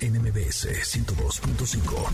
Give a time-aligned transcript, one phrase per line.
[0.00, 2.08] NMBS 102.5.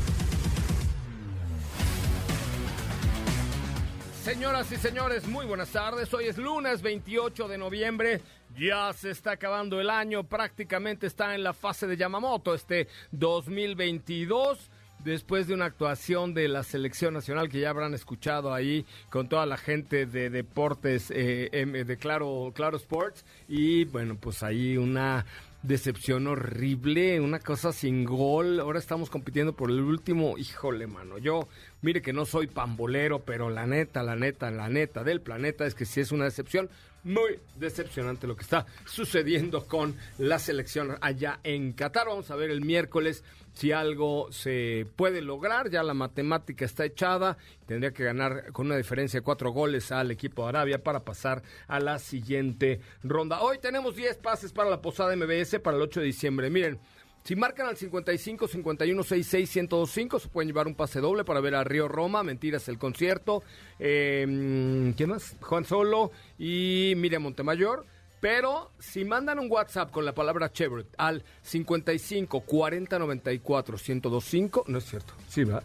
[4.23, 6.15] Señoras y señores, muy buenas tardes.
[6.15, 8.21] Hoy es lunes 28 de noviembre.
[8.56, 14.71] Ya se está acabando el año, prácticamente está en la fase de Yamamoto este 2022
[15.05, 19.47] después de una actuación de la selección nacional que ya habrán escuchado ahí con toda
[19.47, 21.51] la gente de deportes eh,
[21.84, 25.27] de Claro, Claro Sports y bueno, pues ahí una
[25.63, 28.61] decepción horrible, una cosa sin gol.
[28.61, 30.37] Ahora estamos compitiendo por el último.
[30.39, 31.19] Híjole, mano.
[31.19, 31.49] Yo,
[31.81, 35.75] mire que no soy pambolero, pero la neta, la neta, la neta del planeta es
[35.75, 36.69] que si es una decepción
[37.05, 42.06] muy decepcionante lo que está sucediendo con la selección allá en Qatar.
[42.09, 45.70] Vamos a ver el miércoles si algo se puede lograr.
[45.70, 47.36] Ya la matemática está echada.
[47.67, 51.42] Tendría que ganar con una diferencia de cuatro goles al equipo de Arabia para pasar
[51.67, 53.41] a la siguiente ronda.
[53.41, 56.50] Hoy tenemos 10 pases para la posada MBS para el 8 de diciembre.
[56.50, 56.78] Miren.
[57.25, 61.55] Si marcan al 55 51 66 1025 se pueden llevar un pase doble para ver
[61.55, 63.42] a Río Roma, Mentiras el concierto.
[63.78, 65.37] Eh, ¿Quién más?
[65.41, 67.87] Juan Solo y Miriam Montemayor.
[68.21, 74.78] Pero si mandan un WhatsApp con la palabra Chevrolet al 55 40 94 1025, no
[74.78, 75.62] es cierto, sí, va.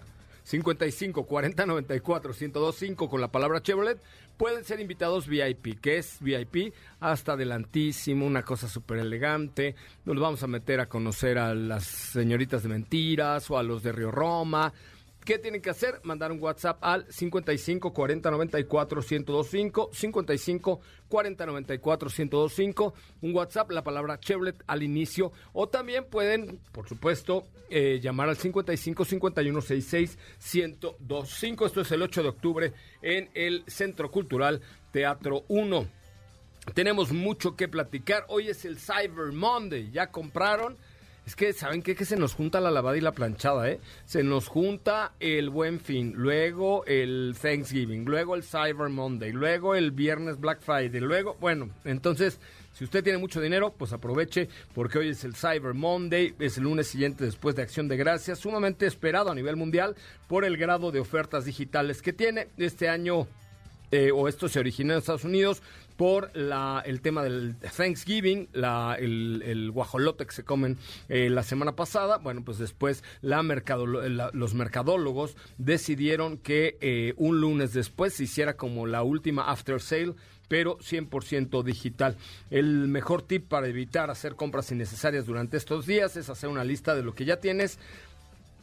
[0.48, 4.02] 55 40 94 1025 con la palabra Chevrolet,
[4.38, 9.76] pueden ser invitados VIP, que es VIP hasta adelantísimo, una cosa súper elegante.
[10.06, 13.92] Nos vamos a meter a conocer a las señoritas de mentiras o a los de
[13.92, 14.72] Río Roma
[15.28, 16.00] ¿Qué tienen que hacer?
[16.04, 20.80] Mandar un WhatsApp al 55 40 94 1025, 55
[21.10, 22.94] 40 94 1025,
[23.24, 28.38] un WhatsApp, la palabra Chevrolet al inicio, o también pueden, por supuesto, eh, llamar al
[28.38, 30.18] 55 51 66
[30.54, 31.66] 1025.
[31.66, 34.62] Esto es el 8 de octubre en el Centro Cultural
[34.94, 35.88] Teatro 1.
[36.74, 38.24] Tenemos mucho que platicar.
[38.30, 39.92] Hoy es el Cyber Monday.
[39.92, 40.78] ¿Ya compraron?
[41.28, 41.94] Es que, ¿saben qué?
[41.94, 43.82] Que se nos junta la lavada y la planchada, ¿eh?
[44.06, 49.92] Se nos junta el Buen Fin, luego el Thanksgiving, luego el Cyber Monday, luego el
[49.92, 52.40] viernes Black Friday, luego, bueno, entonces,
[52.72, 56.64] si usted tiene mucho dinero, pues aproveche porque hoy es el Cyber Monday, es el
[56.64, 59.98] lunes siguiente después de Acción de Gracias, sumamente esperado a nivel mundial
[60.30, 62.48] por el grado de ofertas digitales que tiene.
[62.56, 63.28] Este año
[63.92, 65.62] eh, o esto se originó en Estados Unidos
[65.98, 70.78] por la, el tema del Thanksgiving, el, guajolote que se comen
[71.10, 72.18] eh, la semana pasada.
[72.18, 79.04] Bueno, pues después los mercadólogos decidieron que eh, un lunes después se hiciera como la
[79.04, 80.14] última after sale
[80.48, 82.16] pero 100% digital.
[82.50, 86.96] El mejor tip para evitar hacer compras innecesarias durante estos días es hacer una lista
[86.96, 87.80] de lo que ya tienes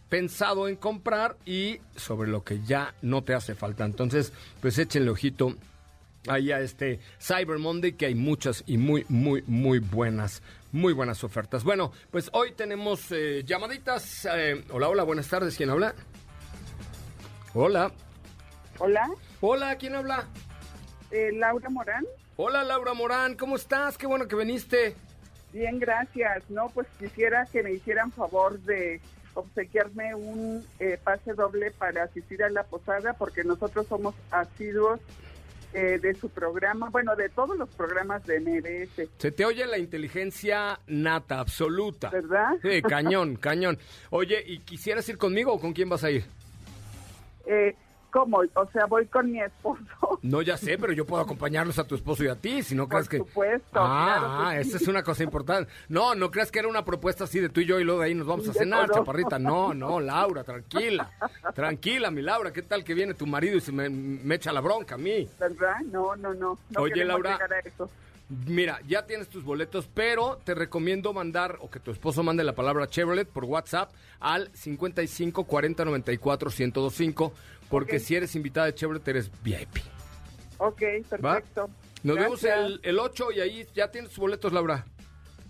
[0.09, 3.85] pensado en comprar y sobre lo que ya no te hace falta.
[3.85, 5.57] Entonces, pues échenle ojito
[6.29, 10.43] ahí a este Cyber Monday que hay muchas y muy, muy, muy buenas,
[10.73, 11.65] muy buenas ofertas.
[11.65, 14.27] Bueno, pues hoy tenemos eh, llamaditas.
[14.33, 15.57] Eh, hola, hola, buenas tardes.
[15.57, 15.95] ¿Quién habla?
[17.55, 17.93] Hola.
[18.79, 19.09] Hola.
[19.41, 20.25] Hola, ¿quién habla?
[21.11, 22.05] Eh, Laura Morán.
[22.37, 23.97] Hola, Laura Morán, ¿cómo estás?
[23.97, 24.97] Qué bueno que viniste.
[25.53, 26.51] Bien, gracias.
[26.51, 29.01] No, pues quisiera que me hicieran favor de
[29.35, 30.67] obsequiarme un
[31.05, 35.01] pase doble para asistir a la posada porque nosotros somos asiduos
[35.75, 39.09] eh, de su programa, bueno, de todos los programas de MBS.
[39.19, 42.11] Se te oye la inteligencia nata, absoluta.
[42.11, 42.51] ¿Verdad?
[42.63, 43.77] Sí, cañón, cañón.
[44.11, 46.25] Oye, ¿y quisieras ir conmigo o con quién vas a ir?
[47.47, 47.75] Eh,
[48.15, 48.43] ¿Cómo?
[48.55, 49.83] O sea, voy con mi esposo.
[50.23, 52.89] No, ya sé, pero yo puedo acompañarlos a tu esposo y a ti, si no
[52.89, 53.19] crees que...
[53.19, 53.79] Por supuesto.
[53.79, 55.71] Ah, ah esa es una cosa importante.
[55.89, 58.07] No, no creas que era una propuesta así de tú y yo y luego de
[58.07, 59.39] ahí nos vamos a cenar, chaparrita.
[59.39, 61.11] No, no, Laura, tranquila.
[61.55, 64.95] Tranquila, mi Laura, ¿qué tal que viene tu marido y se me, echa la bronca
[64.95, 65.29] a mí?
[65.39, 65.81] ¿Verdad?
[65.91, 66.59] No, no, no.
[66.77, 67.39] Oye, Laura,
[68.47, 72.55] Mira, ya tienes tus boletos, pero te recomiendo mandar o que tu esposo mande la
[72.55, 77.33] palabra Chevrolet por WhatsApp al 55 40 94 1025,
[77.69, 79.79] porque si eres invitada de Chevrolet eres VIP.
[80.59, 81.71] Ok, perfecto.
[82.03, 84.85] Nos vemos el, el 8 y ahí ya tienes tus boletos, Laura.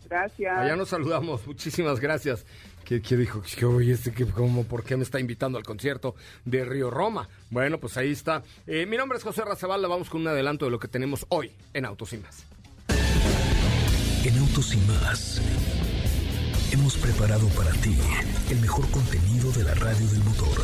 [0.08, 0.56] Gracias.
[0.56, 2.46] Allá nos saludamos, muchísimas gracias.
[2.84, 3.43] ¿Qué, qué dijo?
[3.43, 6.14] Que, oye, este, que, ¿cómo, ¿por qué me está invitando al concierto
[6.44, 7.28] de Río Roma?
[7.50, 8.43] Bueno, pues ahí está.
[8.67, 11.52] Eh, mi nombre es José Razabala, vamos con un adelanto de lo que tenemos hoy
[11.72, 12.44] en Autos y Más.
[14.25, 15.40] En Autos y más
[16.72, 17.96] hemos preparado para ti
[18.50, 20.58] el mejor contenido de la radio del motor.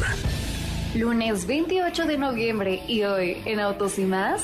[0.95, 4.43] Lunes 28 de noviembre y hoy en Autos y más.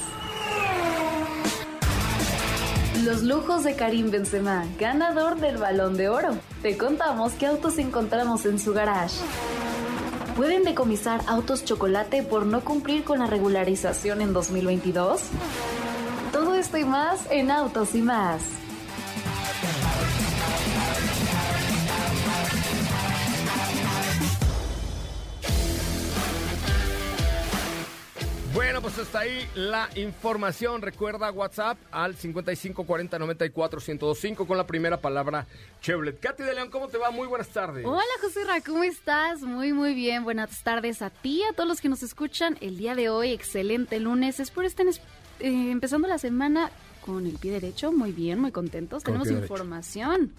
[3.03, 6.39] Los lujos de Karim Benzema, ganador del Balón de Oro.
[6.63, 9.17] Te contamos qué autos encontramos en su garage.
[10.37, 15.23] ¿Pueden decomisar autos chocolate por no cumplir con la regularización en 2022?
[16.31, 18.41] Todo esto y más en Autos y más.
[28.57, 30.81] Bueno, pues hasta ahí la información.
[30.81, 35.47] Recuerda WhatsApp al 55 40 94 1025 con la primera palabra
[35.83, 36.19] Chevrolet.
[36.19, 37.11] Katy de León, ¿cómo te va?
[37.11, 37.85] Muy buenas tardes.
[37.85, 39.43] Hola José Ra, ¿cómo estás?
[39.43, 40.25] Muy, muy bien.
[40.25, 43.33] Buenas tardes a ti, a todos los que nos escuchan el día de hoy.
[43.33, 44.41] Excelente lunes.
[44.41, 45.03] Espero estén es-
[45.41, 46.71] eh, empezando la semana
[47.05, 47.93] con el pie derecho.
[47.93, 49.05] Muy bien, muy contentos.
[49.05, 49.45] Con Tenemos derecho.
[49.45, 50.33] información.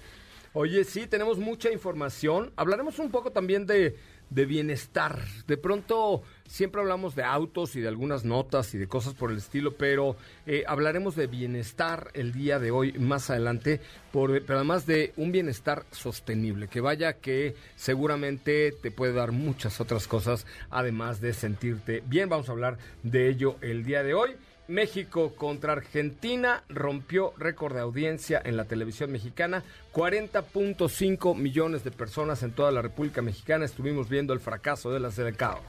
[0.53, 2.51] Oye, sí, tenemos mucha información.
[2.55, 3.95] Hablaremos un poco también de,
[4.29, 5.19] de bienestar.
[5.47, 9.37] De pronto siempre hablamos de autos y de algunas notas y de cosas por el
[9.37, 10.15] estilo, pero
[10.45, 13.81] eh, hablaremos de bienestar el día de hoy más adelante,
[14.11, 19.79] por, pero además de un bienestar sostenible, que vaya que seguramente te puede dar muchas
[19.81, 22.29] otras cosas, además de sentirte bien.
[22.29, 24.35] Vamos a hablar de ello el día de hoy.
[24.67, 29.63] México contra Argentina rompió récord de audiencia en la televisión mexicana.
[29.93, 35.11] 40.5 millones de personas en toda la República Mexicana estuvimos viendo el fracaso de la
[35.11, 35.59] Selecao.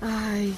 [0.00, 0.56] Ay,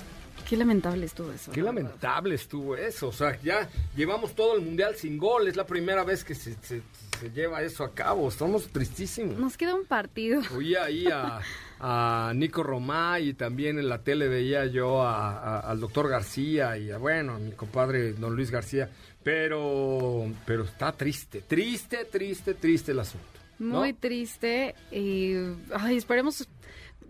[0.48, 1.50] qué lamentable estuvo eso.
[1.52, 3.08] Qué lamentable estuvo eso.
[3.08, 5.48] O sea, ya llevamos todo el mundial sin gol.
[5.48, 6.82] Es la primera vez que se, se-
[7.18, 8.28] se lleva eso a cabo.
[8.28, 9.36] Estamos tristísimos.
[9.38, 10.40] Nos queda un partido.
[10.56, 11.40] Oí ahí a,
[11.84, 16.78] a Nico Romá y también en la tele veía yo a- a- al doctor García
[16.78, 18.88] y a, bueno, a mi compadre don Luis García.
[19.24, 23.26] Pero, pero está triste, triste, triste, triste el asunto.
[23.58, 23.80] ¿no?
[23.80, 24.74] Muy triste.
[24.90, 25.34] Y,
[25.74, 26.40] ay, esperemos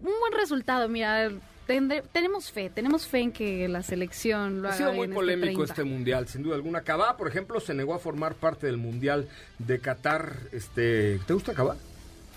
[0.00, 0.88] un buen resultado.
[0.88, 1.30] Mira,
[1.66, 2.70] tendré- tenemos fe.
[2.70, 5.72] Tenemos fe en que la selección lo Ha haga sido muy bien este polémico 30.
[5.72, 6.80] este mundial, sin duda alguna.
[6.82, 9.28] Cabá, por ejemplo, se negó a formar parte del mundial
[9.58, 10.36] de Qatar.
[10.52, 11.76] Este, ¿Te gusta Cabá?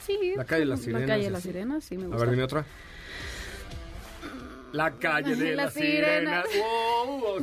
[0.05, 0.33] Sí.
[0.35, 2.21] La calle de las La Sirenas, calle de las sirenas, sí me A gusta.
[2.21, 2.65] ver, dime otra.
[4.71, 6.45] La calle de las, Las sirenas.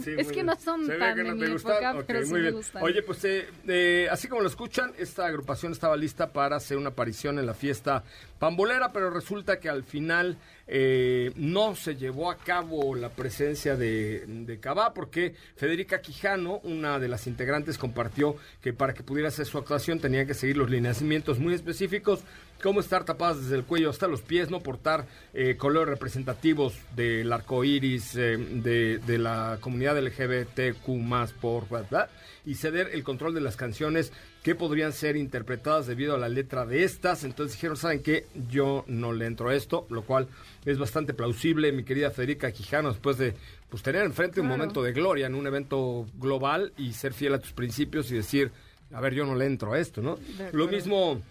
[0.05, 0.47] sí, Es que bien.
[0.47, 1.77] no son Se ve tan de mi gustan.
[1.83, 2.55] época, pero sí muy me bien.
[2.57, 2.83] gustan.
[2.83, 6.91] Oye, pues eh, eh, así como lo escuchan, esta agrupación estaba lista para hacer una
[6.91, 8.05] aparición en la fiesta
[8.39, 10.37] pambolera, pero resulta que al final
[10.67, 16.99] eh, no se llevó a cabo la presencia de, de Cabá porque Federica Quijano, una
[16.99, 20.69] de las integrantes, compartió que para que pudiera hacer su actuación tenía que seguir los
[20.69, 22.21] lineamientos muy específicos,
[22.63, 27.33] como estar tapadas desde el cuello hasta los pies, no portar eh, colores representativos del
[27.33, 32.09] arco iris, eh, de, de la comunidad LGBTQ más por ¿verdad?
[32.47, 34.13] y ceder el control de las canciones
[34.43, 37.25] que podrían ser interpretadas debido a la letra de estas.
[37.25, 38.27] Entonces dijeron, ¿saben qué?
[38.49, 40.29] Yo no le entro a esto, lo cual
[40.65, 43.35] es bastante plausible, mi querida Federica Quijano, después de
[43.69, 47.39] pues, tener enfrente un momento de gloria en un evento global y ser fiel a
[47.39, 48.51] tus principios y decir,
[48.93, 50.19] a ver, yo no le entro a esto, ¿no?
[50.53, 51.23] Lo mismo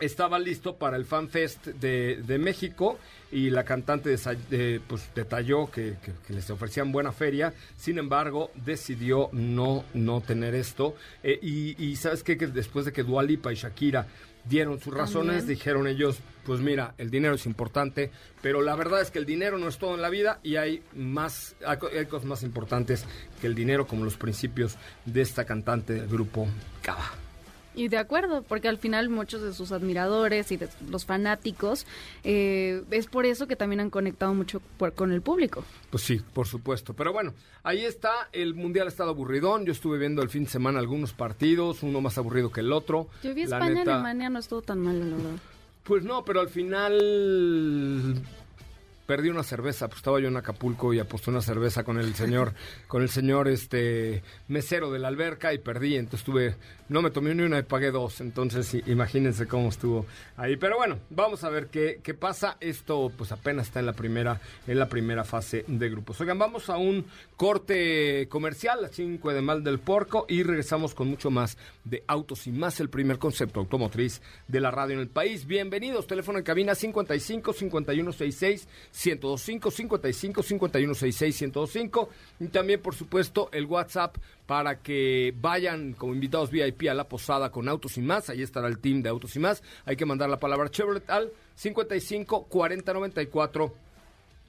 [0.00, 2.98] estaba listo para el Fan Fest de, de México
[3.32, 4.10] y la cantante
[4.50, 10.20] de- pues, detalló que, que- que les ofrecían buena feria, sin embargo decidió no, no
[10.20, 12.36] tener esto Eh, y, y sabes qué?
[12.36, 14.06] que después de que Dualipa y Shakira
[14.44, 15.58] dieron sus razones, También.
[15.58, 19.58] dijeron ellos, pues mira, el dinero es importante, pero la verdad es que el dinero
[19.58, 23.04] no es todo en la vida y hay más, hay cosas más importantes
[23.40, 26.48] que el dinero como los principios de esta cantante del grupo
[26.82, 27.10] Cava.
[27.74, 31.86] Y de acuerdo, porque al final muchos de sus admiradores y de los fanáticos,
[32.24, 35.64] eh, es por eso que también han conectado mucho por- con el público.
[35.90, 36.94] Pues sí, por supuesto.
[36.94, 38.28] Pero bueno, ahí está.
[38.32, 39.64] El mundial ha estado aburridón.
[39.66, 43.06] Yo estuve viendo el fin de semana algunos partidos, uno más aburrido que el otro.
[43.22, 45.30] Yo vi La España, neta, Alemania, no estuvo tan mal, la verdad.
[45.84, 48.20] Pues no, pero al final.
[49.10, 52.54] Perdí una cerveza, pues estaba yo en Acapulco y aposté una cerveza con el señor,
[52.86, 56.54] con el señor este mesero de la alberca y perdí, entonces tuve,
[56.88, 60.56] no me tomé ni una y pagué dos, entonces imagínense cómo estuvo ahí.
[60.56, 62.56] Pero bueno, vamos a ver qué, qué pasa.
[62.60, 66.20] Esto pues apenas está en la primera, en la primera fase de grupos.
[66.20, 67.04] Oigan, vamos a un
[67.36, 72.46] corte comercial, las 5 de Mal del Porco, y regresamos con mucho más de autos
[72.46, 75.46] y más, el primer concepto automotriz de la radio en el país.
[75.46, 78.68] Bienvenidos, teléfono en cabina 55 5166
[79.04, 82.08] 1025 55 51 66 1025
[82.40, 84.16] y también por supuesto el WhatsApp
[84.46, 88.28] para que vayan como invitados VIP a la posada con Autos y Más.
[88.28, 89.62] Ahí estará el team de Autos y Más.
[89.86, 93.74] Hay que mandar la palabra Chevrolet al 55 40 94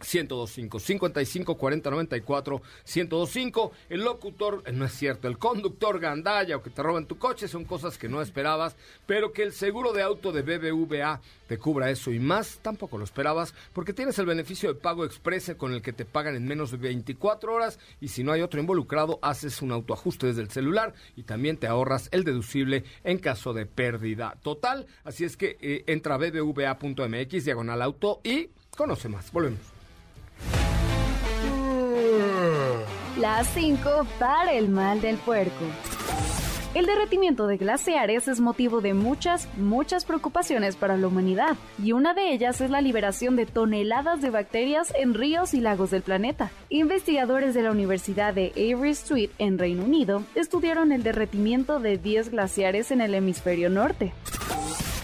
[0.02, 6.64] 1025 55 40 94 1025 el locutor eh, no es cierto el conductor gandalla o
[6.64, 10.02] que te roban tu coche son cosas que no esperabas pero que el seguro de
[10.02, 14.74] auto de BBVA te cubra eso y más tampoco lo esperabas porque tienes el beneficio
[14.74, 18.24] de pago express con el que te pagan en menos de 24 horas y si
[18.24, 22.24] no hay otro involucrado haces un autoajuste desde el celular y también te ahorras el
[22.24, 24.88] deducible en caso de pérdida total.
[25.04, 29.32] Así es que eh, entra a bbva.mx diagonal auto y conoce más.
[29.32, 29.71] Volvemos
[33.18, 35.66] las 5 para el mal del puerco.
[36.74, 42.14] El derretimiento de glaciares es motivo de muchas, muchas preocupaciones para la humanidad, y una
[42.14, 46.50] de ellas es la liberación de toneladas de bacterias en ríos y lagos del planeta.
[46.70, 52.32] Investigadores de la Universidad de Avery Street en Reino Unido estudiaron el derretimiento de 10
[52.32, 54.14] glaciares en el hemisferio norte.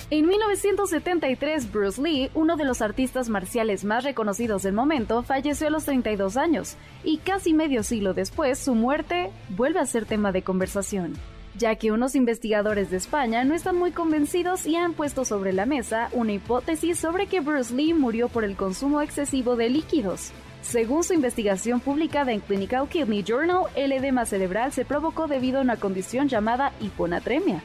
[0.09, 5.69] En 1973, Bruce Lee, uno de los artistas marciales más reconocidos del momento, falleció a
[5.69, 10.43] los 32 años, y casi medio siglo después, su muerte vuelve a ser tema de
[10.43, 11.15] conversación,
[11.57, 15.65] ya que unos investigadores de España no están muy convencidos y han puesto sobre la
[15.65, 20.31] mesa una hipótesis sobre que Bruce Lee murió por el consumo excesivo de líquidos.
[20.61, 25.63] Según su investigación publicada en Clinical Kidney Journal, el edema cerebral se provocó debido a
[25.63, 27.61] una condición llamada hiponatremia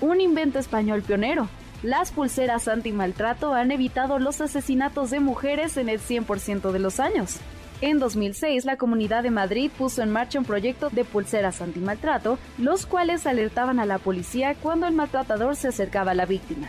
[0.00, 1.48] un invento español pionero.
[1.82, 7.36] Las pulseras anti-maltrato han evitado los asesinatos de mujeres en el 100% de los años.
[7.80, 12.86] En 2006, la Comunidad de Madrid puso en marcha un proyecto de pulseras anti-maltrato, los
[12.86, 16.66] cuales alertaban a la policía cuando el maltratador se acercaba a la víctima.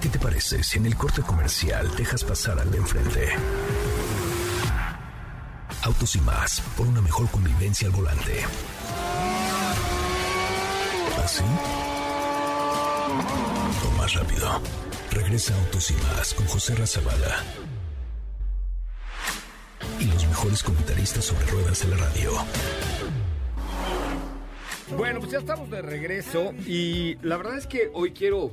[0.00, 3.28] ¿Qué te parece si en el corte comercial dejas pasar al de enfrente?
[5.82, 8.44] Autos y más, por una mejor convivencia al volante.
[11.22, 11.44] ¿Así?
[11.44, 11.91] O
[13.98, 14.60] más rápido.
[15.10, 17.44] Regresa Autos y más con José Razabala.
[20.00, 22.32] Y los mejores comentaristas sobre ruedas de la radio.
[24.96, 28.52] Bueno, pues ya estamos de regreso y la verdad es que hoy quiero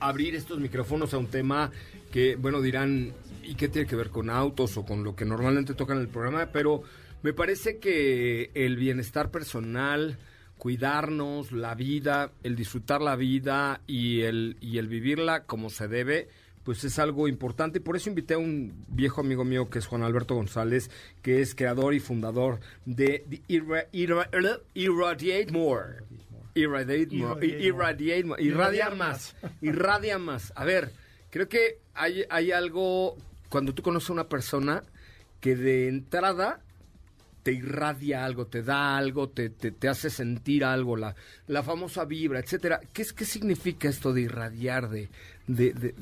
[0.00, 1.70] abrir estos micrófonos a un tema
[2.12, 5.74] que, bueno, dirán, ¿y qué tiene que ver con autos o con lo que normalmente
[5.74, 6.46] tocan en el programa?
[6.52, 6.82] Pero
[7.22, 10.18] me parece que el bienestar personal,
[10.58, 16.28] cuidarnos, la vida, el disfrutar la vida y el, y el vivirla como se debe,
[16.64, 17.80] pues es algo importante.
[17.80, 20.90] Por eso invité a un viejo amigo mío que es Juan Alberto González,
[21.22, 25.98] que es creador y fundador de Irradiate More.
[26.54, 27.46] Irradiate More.
[27.46, 28.42] Irradiate More.
[28.42, 29.36] Irradia más.
[29.60, 30.52] Irradia más.
[30.56, 30.90] A ver,
[31.30, 33.16] creo que hay, hay algo,
[33.50, 34.82] cuando tú conoces a una persona,
[35.40, 36.60] que de entrada
[37.44, 41.14] te irradia algo, te da algo, te, te, hace sentir algo, la,
[41.46, 42.80] la famosa vibra, etcétera.
[42.92, 45.10] ¿Qué, es, ¿Qué significa esto de irradiar, de,
[45.46, 45.94] de,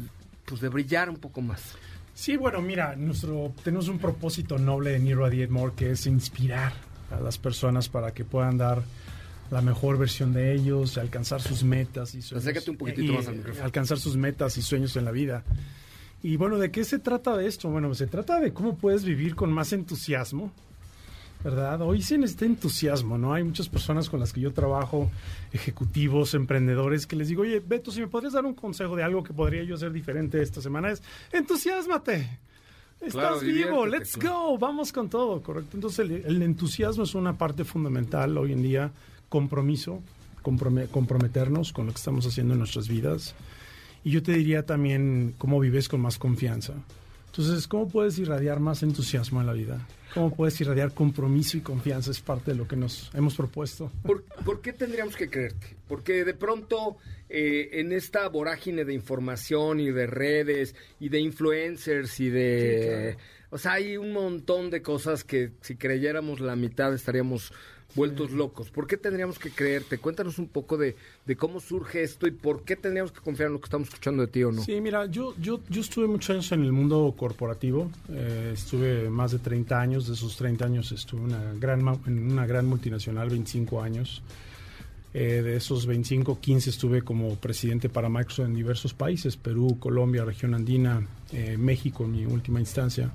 [0.47, 1.75] pues de brillar un poco más?
[2.15, 6.73] Sí, bueno, mira, nuestro, tenemos un propósito noble en Irradiate More que es inspirar
[7.11, 8.83] a las personas para que puedan dar
[9.51, 12.69] la mejor versión de ellos, alcanzar sus metas y sueños.
[12.69, 13.65] un poquitito más al micrófono.
[13.65, 15.43] Alcanzar sus metas y sueños en la vida.
[16.23, 17.69] Y bueno, ¿de qué se trata de esto?
[17.69, 20.53] Bueno, se trata de cómo puedes vivir con más entusiasmo,
[21.43, 21.81] ¿verdad?
[21.83, 23.35] Hoy sí necesita entusiasmo, ¿no?
[23.35, 25.11] Hay muchas personas con las que yo trabajo,
[25.53, 29.23] ejecutivos, emprendedores, que les digo, oye, Beto, si me podrías dar un consejo de algo
[29.23, 32.39] que podría yo hacer diferente esta semana, es entusiasmate.
[33.01, 35.77] Estás vivo, let's go, vamos con todo, ¿correcto?
[35.77, 38.93] Entonces el, entusiasmo es una parte fundamental hoy en día,
[39.29, 40.01] compromiso,
[40.43, 43.35] comprometernos con lo que estamos haciendo en nuestras vidas.
[44.05, 46.75] Y yo te diría también cómo vives con más confianza.
[47.35, 49.89] Entonces, ¿cómo puedes irradiar más entusiasmo en la vida?
[50.13, 52.11] ¿Cómo puedes irradiar compromiso y confianza?
[52.11, 53.91] Es parte de lo que nos hemos propuesto.
[54.03, 55.75] ¿Por, qué tendríamos que creerte?
[55.89, 56.99] Porque de pronto
[57.31, 63.17] eh, en esta vorágine de información y de redes y de influencers y de...
[63.49, 67.51] O sea, hay un montón de cosas que si creyéramos la mitad estaríamos
[67.95, 68.71] vueltos locos.
[68.71, 69.99] ¿Por qué tendríamos que creerte?
[69.99, 70.97] Cuéntanos un poco de,
[71.27, 74.23] de, cómo surge esto y por qué tendríamos que confiar en lo que estamos escuchando
[74.23, 74.63] de ti o no.
[74.63, 77.91] Sí, mira, yo, yo, yo estuve muchos años en el mundo corporativo.
[78.11, 80.07] Eh, estuve más de 30 años.
[80.07, 84.23] De esos 30 años estuve una gran, en una gran multinacional, 25 años.
[85.15, 90.25] Eh, de esos 25, 15 estuve como presidente para Microsoft en diversos países, Perú, Colombia,
[90.25, 93.11] región andina, eh, México en mi última instancia.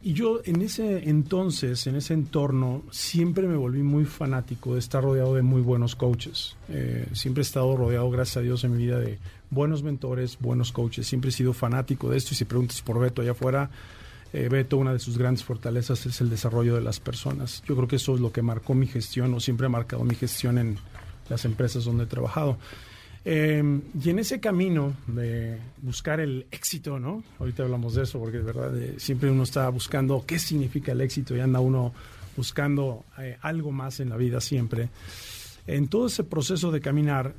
[0.00, 5.02] Y yo en ese entonces, en ese entorno, siempre me volví muy fanático de estar
[5.02, 6.56] rodeado de muy buenos coaches.
[6.68, 9.18] Eh, siempre he estado rodeado, gracias a Dios, en mi vida de
[9.50, 11.06] buenos mentores, buenos coaches.
[11.06, 12.30] Siempre he sido fanático de esto.
[12.32, 13.70] Y si preguntas por Beto allá afuera,
[14.32, 17.64] eh, Beto, una de sus grandes fortalezas es el desarrollo de las personas.
[17.66, 20.14] Yo creo que eso es lo que marcó mi gestión o siempre ha marcado mi
[20.14, 20.78] gestión en
[21.28, 22.56] las empresas donde he trabajado.
[23.24, 27.22] Eh, y en ese camino de buscar el éxito, ¿no?
[27.38, 31.00] Ahorita hablamos de eso porque de verdad eh, siempre uno está buscando qué significa el
[31.00, 31.92] éxito y anda uno
[32.36, 34.88] buscando eh, algo más en la vida siempre.
[35.66, 37.34] En todo ese proceso de caminar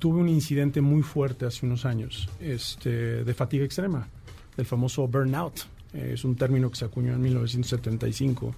[0.00, 4.08] tuve un incidente muy fuerte hace unos años este, de fatiga extrema,
[4.56, 5.60] el famoso burnout.
[5.92, 8.56] es un término que se acuñó en 1975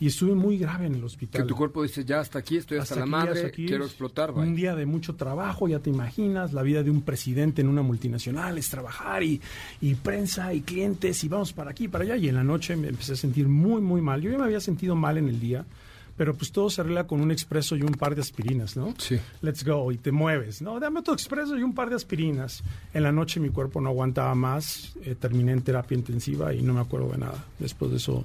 [0.00, 1.42] y estuve muy grave en el hospital.
[1.42, 4.30] Que tu cuerpo dice, ya hasta aquí, estoy hasta, la madre, quiero explotar.
[4.32, 7.82] Un día de mucho trabajo, ya te imaginas, la vida de un presidente en una
[7.82, 9.40] multinacional es trabajar y,
[9.80, 12.16] y prensa y clientes y vamos para aquí, para allá.
[12.16, 14.20] Y en la noche me empecé a sentir muy, muy mal.
[14.20, 15.64] Yo ya me había sentido mal en el día,
[16.16, 18.94] pero pues todo se arregla con un expreso y un par de aspirinas, ¿no?
[18.98, 19.18] Sí.
[19.42, 20.78] Let's go, y te mueves, ¿no?
[20.78, 22.62] Dame otro expreso y un par de aspirinas.
[22.92, 26.74] En la noche mi cuerpo no aguantaba más, eh, terminé en terapia intensiva y no
[26.74, 27.44] me acuerdo de nada.
[27.58, 28.24] Después de eso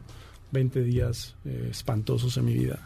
[0.52, 2.80] 20 días eh, espantosos en mi vida.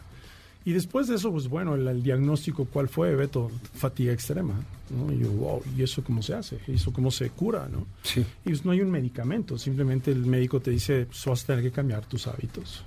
[0.66, 3.50] Y después de eso, pues bueno, el, diagnóstico, ¿cuál fue, Beto?
[3.74, 4.54] Fatiga extrema.
[4.88, 5.12] ¿no?
[5.12, 6.58] Y yo, wow, ¿y eso cómo se hace?
[6.66, 7.68] ¿Y eso cómo se cura?
[7.70, 7.86] ¿no?
[8.02, 8.20] Sí.
[8.44, 11.64] Y pues no hay un medicamento, simplemente el médico te dice, pues vas a tener
[11.64, 12.82] que cambiar tus hábitos.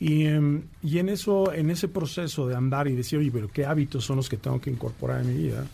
[0.00, 3.66] Y, em, y en, eso, en ese proceso de andar y decir, oye, pero ¿qué
[3.66, 5.66] hábitos son los que tengo que incorporar en mi vida?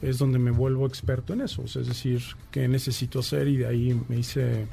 [0.00, 1.64] Es donde me vuelvo experto en eso.
[1.64, 2.22] es decir,
[2.52, 4.66] qué necesito hacer y de ahí me hice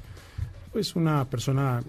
[0.78, 1.82] pues una persona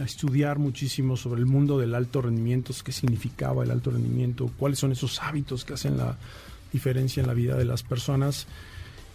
[0.00, 4.80] a estudiar muchísimo sobre el mundo del alto rendimiento, qué significaba el alto rendimiento, cuáles
[4.80, 6.18] son esos hábitos que hacen la
[6.72, 8.48] diferencia en la vida de las personas.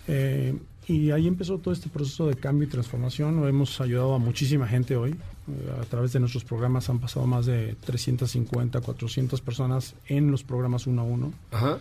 [0.07, 3.45] Eh, y ahí empezó todo este proceso de cambio y transformación.
[3.45, 5.11] Hemos ayudado a muchísima gente hoy.
[5.11, 10.45] Eh, a través de nuestros programas han pasado más de 350, 400 personas en los
[10.45, 11.33] programas uno a uno.
[11.51, 11.79] Ajá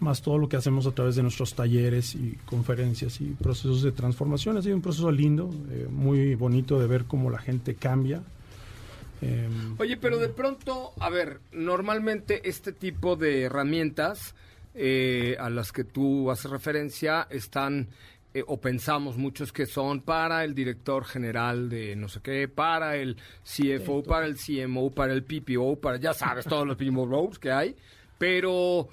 [0.00, 3.92] más todo lo que hacemos a través de nuestros talleres y conferencias y procesos de
[3.92, 4.56] transformación.
[4.56, 8.22] Ha sido un proceso lindo, eh, muy bonito de ver cómo la gente cambia.
[9.20, 14.34] Em, Oye, pero de pronto, a ver, normalmente este tipo de herramientas
[14.74, 17.88] eh, a las que tú haces referencia están
[18.32, 22.96] eh, o pensamos muchos que son para el director general de no sé qué, para
[22.96, 27.50] el CFO, para el CMO, para el PPO, para ya sabes todos los PMO que
[27.50, 27.76] hay,
[28.18, 28.88] pero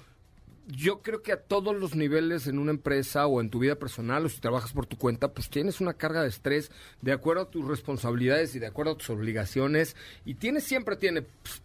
[0.68, 4.26] yo creo que a todos los niveles en una empresa o en tu vida personal
[4.26, 7.50] o si trabajas por tu cuenta, pues tienes una carga de estrés de acuerdo a
[7.50, 11.62] tus responsabilidades y de acuerdo a tus obligaciones y tienes siempre tiene pues,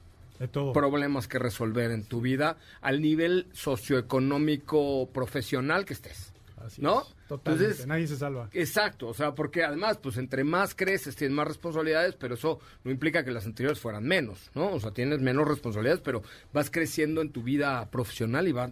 [0.74, 6.34] problemas que resolver en tu vida al nivel socioeconómico profesional que estés.
[6.78, 7.06] ¿no?
[7.36, 8.50] Entonces, nadie se salva.
[8.54, 12.91] Exacto, o sea, porque además, pues entre más creces tienes más responsabilidades, pero eso no
[12.91, 14.72] implica que las anteriores fueran menos, ¿no?
[14.72, 18.72] O sea, tienes menos responsabilidades, pero vas creciendo en tu vida profesional y va,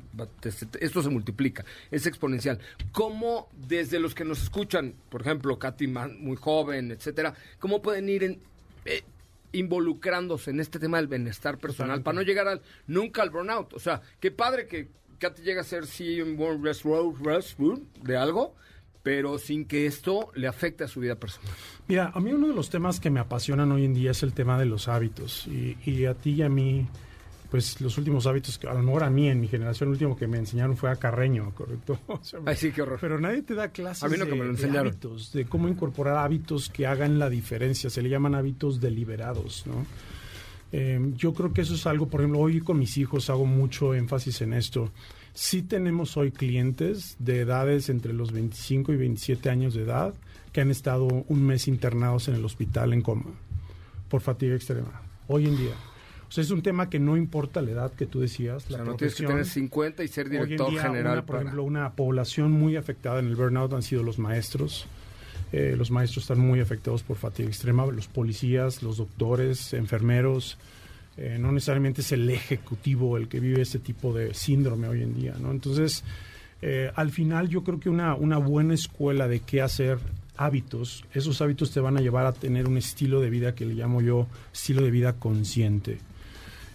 [0.80, 2.60] esto se multiplica, es exponencial.
[2.92, 8.24] ¿Cómo desde los que nos escuchan, por ejemplo, Katy muy joven, etcétera, cómo pueden ir
[8.24, 8.40] en,
[8.86, 9.04] eh,
[9.54, 13.74] involucrándose en este tema del bienestar personal para no llegar al nunca al burnout?
[13.74, 14.88] O sea, qué padre que
[15.30, 16.26] te llega a ser CEO
[18.04, 18.56] de algo,
[19.04, 21.52] pero sin que esto le afecte a su vida personal.
[21.88, 24.34] Mira, a mí uno de los temas que me apasionan hoy en día es el
[24.34, 25.48] tema de los hábitos.
[25.48, 26.88] Y, a ti y a mí,
[27.50, 30.16] pues los últimos hábitos, que a lo mejor a mí en mi generación, el último
[30.16, 32.00] que me enseñaron fue a Carreño, ¿correcto?
[32.46, 33.00] Ay, sí, qué horror.
[33.02, 37.90] Pero nadie te da clases de, hábitos, de cómo incorporar hábitos que hagan la diferencia.
[37.90, 39.86] Se le llaman hábitos deliberados, ¿no?
[40.72, 43.94] Em, yo creo que eso es algo, por ejemplo, hoy con mis hijos hago mucho
[43.94, 44.92] énfasis en esto.
[45.34, 50.14] Sí tenemos hoy clientes de edades entre los 25 y 27 años de edad
[50.52, 53.32] que han estado un mes internados en el hospital en coma
[54.10, 55.02] por fatiga extrema.
[55.28, 55.74] Hoy en día.
[56.28, 58.70] O sea, es un tema que no importa la edad que tú decías.
[58.70, 61.26] La no tienes que tener 50 y ser director general.
[61.26, 64.88] por ejemplo, una población muy afectada en el burnout han sido los maestros.
[65.52, 70.58] Eh, los maestros están muy afectados por fatiga extrema, los policías, los doctores, enfermeros.
[71.18, 75.14] Eh, no necesariamente es el ejecutivo el que vive este tipo de síndrome hoy en
[75.14, 75.36] día.
[75.38, 76.04] Entonces,
[76.62, 80.00] eh, al final yo creo que una, buena escuela de qué hacer
[80.38, 83.74] hábitos, esos hábitos te van a llevar a tener un estilo de vida que le
[83.74, 86.00] llamo yo estilo de vida consciente.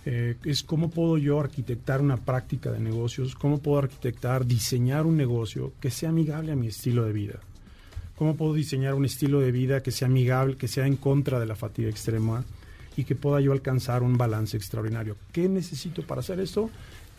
[0.05, 5.73] es cómo puedo yo arquitectar una práctica de negocios, cómo puedo arquitectar, diseñar un negocio
[5.81, 7.41] que sea amigable a mi estilo de vida.
[8.17, 11.47] Cómo puedo diseñar un estilo de vida que sea amigable, que sea en contra de
[11.47, 12.45] la fatiga extrema
[12.97, 15.17] y que pueda yo alcanzar un balance extraordinario.
[15.33, 16.71] ¿Qué necesito para hacer esto?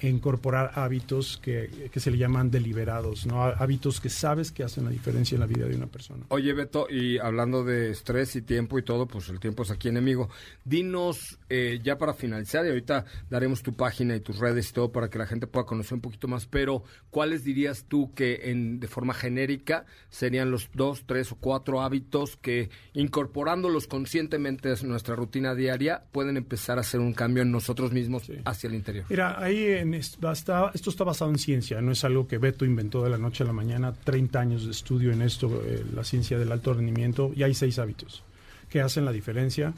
[0.01, 3.43] Incorporar hábitos que, que, se le llaman deliberados, ¿no?
[3.43, 6.25] Hábitos que sabes que hacen la diferencia en la vida de una persona.
[6.29, 9.89] Oye, Beto, y hablando de estrés y tiempo y todo, pues el tiempo es aquí
[9.89, 10.29] enemigo.
[10.63, 14.91] Dinos, eh, ya para finalizar, y ahorita daremos tu página y tus redes y todo
[14.91, 18.79] para que la gente pueda conocer un poquito más, pero ¿cuáles dirías tú que en,
[18.79, 25.15] de forma genérica serían los dos, tres o cuatro hábitos que incorporándolos conscientemente en nuestra
[25.15, 29.05] rutina diaria pueden empezar a hacer un cambio en nosotros mismos hacia el interior?
[29.10, 33.10] Mira, ahí en esto está basado en ciencia, no es algo que Beto inventó de
[33.10, 36.52] la noche a la mañana, 30 años de estudio en esto, eh, la ciencia del
[36.52, 38.23] alto rendimiento, y hay seis hábitos
[38.69, 39.73] que hacen la diferencia.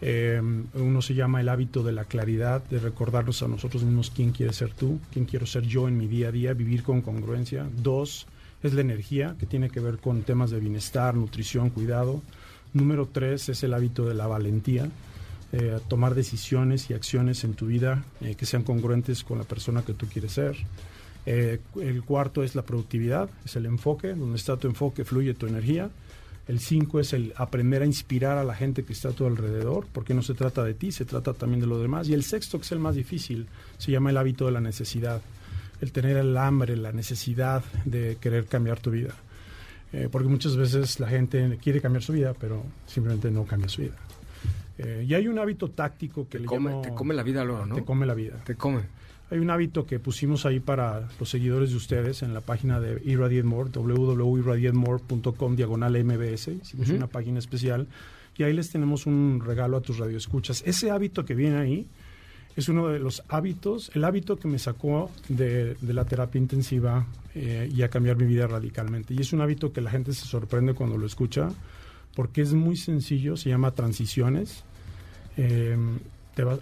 [0.00, 0.40] Eh,
[0.74, 4.52] uno se llama el hábito de la claridad, de recordarnos a nosotros mismos quién quiere
[4.52, 7.68] ser tú, quién quiero ser yo en mi día a día, vivir con congruencia.
[7.76, 8.26] Dos,
[8.62, 12.22] es la energía, que tiene que ver con temas de bienestar, nutrición, cuidado.
[12.72, 14.88] Número tres es el hábito de la valentía,
[15.54, 19.82] eh, tomar decisiones y acciones en tu vida eh, que sean congruentes con la persona
[19.82, 20.56] que tú quieres ser.
[21.26, 25.46] Eh, el cuarto es la productividad, es el enfoque, donde está tu enfoque fluye tu
[25.46, 25.90] energía.
[26.48, 29.86] El cinco es el aprender a inspirar a la gente que está a tu alrededor,
[29.92, 32.08] porque no se trata de ti, se trata también de los demás.
[32.08, 35.20] Y el sexto, que es el más difícil, se llama el hábito de la necesidad,
[35.82, 39.14] el tener el hambre, la necesidad de querer cambiar tu vida.
[40.10, 43.96] porque muchas veces la gente quiere cambiar su vida, pero simplemente no cambia su vida.
[44.78, 47.66] Eh, y hay un hábito táctico que te le come, Te come la vida luego,
[47.66, 47.74] ¿no?
[47.74, 48.42] Te come la vida.
[48.44, 48.82] Te come.
[49.30, 53.00] Hay un hábito que pusimos ahí para los seguidores de ustedes en la página de
[53.02, 56.48] Irradiate More, www.irradiatemore.com, diagonal MBS.
[56.48, 57.86] Hicimos una página especial
[58.36, 60.62] y ahí les tenemos un regalo a tus radioescuchas.
[60.66, 61.86] Ese hábito que viene ahí
[62.56, 67.70] es uno de los hábitos, el hábito que me sacó de, la terapia intensiva eh,
[67.74, 69.14] y a cambiar mi vida radicalmente.
[69.14, 71.48] Y es un hábito que la gente se sorprende cuando lo escucha
[72.14, 74.64] porque es muy sencillo, se llama transiciones.
[75.36, 75.76] Eh,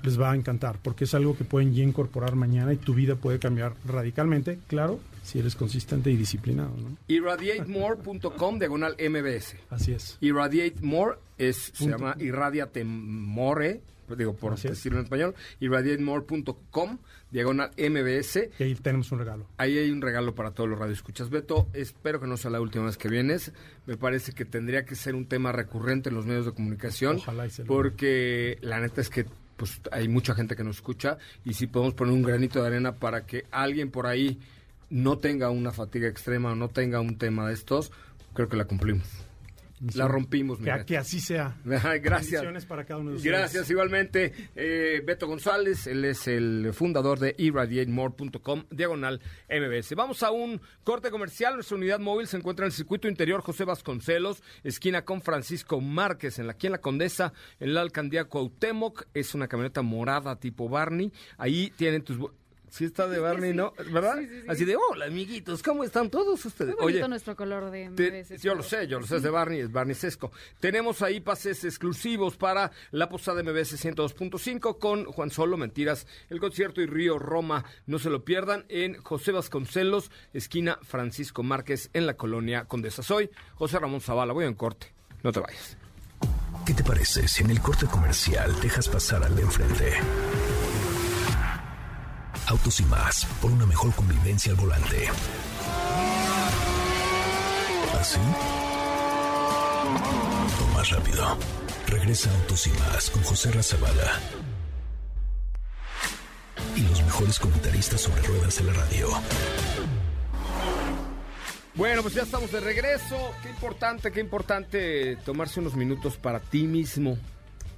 [0.03, 3.15] les va a encantar porque es algo que pueden ya incorporar mañana y tu vida
[3.15, 6.71] puede cambiar radicalmente, claro, si eres consistente y disciplinado.
[6.77, 6.97] ¿no?
[7.07, 9.57] Irradiatemore.com diagonal MBS.
[9.71, 10.19] Así es.
[10.21, 13.81] Irradiatemore es, se llama Irradiatemore
[14.17, 16.99] digo por decirlo en español, irradiatemore.com,
[17.31, 18.49] diagonal MBS.
[18.59, 19.47] Y ahí tenemos un regalo.
[19.57, 21.31] Ahí hay un regalo para todos los radioescuchas.
[21.31, 23.53] Beto, espero que no sea la última vez que vienes.
[23.87, 27.17] Me parece que tendría que ser un tema recurrente en los medios de comunicación.
[27.17, 31.53] Ojalá y Porque la neta es que pues hay mucha gente que nos escucha y
[31.53, 34.41] si podemos poner un granito de arena para que alguien por ahí
[34.89, 37.93] no tenga una fatiga extrema o no tenga un tema de estos,
[38.33, 39.30] creo que la cumplimos.
[39.95, 40.59] La rompimos.
[40.59, 41.57] Que, que, así sea.
[41.65, 42.67] Gracias.
[42.67, 44.33] para cada uno de Gracias igualmente.
[44.55, 49.95] Eh, Beto González, él es el fundador de irradiatemore.com, diagonal MBS.
[49.95, 51.55] Vamos a un corte comercial.
[51.55, 56.39] Nuestra unidad móvil se encuentra en el circuito interior José Vasconcelos, esquina con Francisco Márquez,
[56.39, 59.07] en la, aquí en la Condesa, en la alcaldía Cuauhtémoc.
[59.15, 61.11] Es una camioneta morada tipo Barney.
[61.39, 62.19] Ahí tienen tus
[62.71, 63.73] Sí está de Barney, ¿no?
[63.91, 64.21] ¿Verdad?
[64.49, 66.77] Así de, hola, amiguitos, ¿cómo están todos ustedes?
[66.81, 69.73] Muy Oye, nuestro color de Yo lo sé, yo lo sé, es de Barney, es
[69.73, 70.31] Barney Sesco.
[70.61, 76.81] Tenemos ahí pases exclusivos para la posada MBS 102.5 con Juan Solo, Mentiras, el concierto
[76.81, 77.65] y Río Roma.
[77.87, 83.03] No se lo pierdan en José Vasconcelos, esquina Francisco Márquez, en la colonia Condesa.
[83.03, 84.93] Soy José Ramón Zavala, voy en corte,
[85.25, 85.77] no te vayas.
[86.65, 89.93] ¿Qué te parece si en el corte comercial dejas pasar al de enfrente?
[92.51, 95.07] Autos y más, por una mejor convivencia al volante.
[98.01, 98.19] ¿Así?
[100.61, 101.39] O más rápido.
[101.87, 104.19] Regresa Autos y más con José Razabala.
[106.75, 109.09] Y los mejores comentaristas sobre ruedas de la radio.
[111.77, 113.31] Bueno, pues ya estamos de regreso.
[113.45, 117.17] Qué importante, qué importante tomarse unos minutos para ti mismo,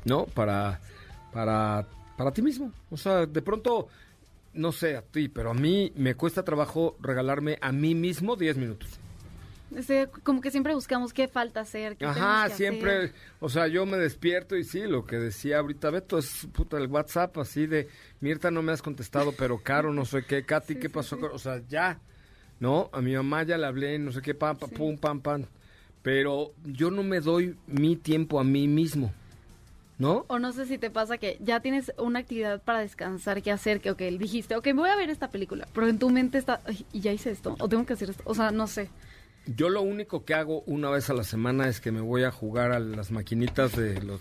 [0.06, 0.24] ¿no?
[0.24, 0.80] Para,
[1.30, 2.72] para, para ti mismo.
[2.90, 3.88] O sea, de pronto
[4.54, 8.56] no sé a ti, pero a mí me cuesta trabajo regalarme a mí mismo 10
[8.56, 8.98] minutos.
[10.22, 11.96] como que siempre buscamos qué falta hacer.
[11.96, 16.18] Qué Ajá, siempre, o sea, yo me despierto y sí, lo que decía ahorita Beto
[16.18, 17.88] es puta el WhatsApp así de,
[18.20, 21.18] Mirta no me has contestado, pero Caro, no sé qué, Katy, ¿qué pasó?
[21.32, 22.00] O sea, ya,
[22.60, 22.90] ¿no?
[22.92, 25.46] A mi mamá ya le hablé, no sé qué, pam, pam, pum, pam, pam.
[26.02, 29.14] Pero yo no me doy mi tiempo a mí mismo.
[30.02, 30.24] ¿No?
[30.26, 33.80] O no sé si te pasa que ya tienes una actividad para descansar que hacer,
[33.80, 36.60] que ok, dijiste, ok, voy a ver esta película, pero en tu mente está,
[36.92, 38.90] y ya hice esto, o tengo que hacer esto, o sea, no sé.
[39.46, 42.32] Yo lo único que hago una vez a la semana es que me voy a
[42.32, 44.20] jugar a las maquinitas de los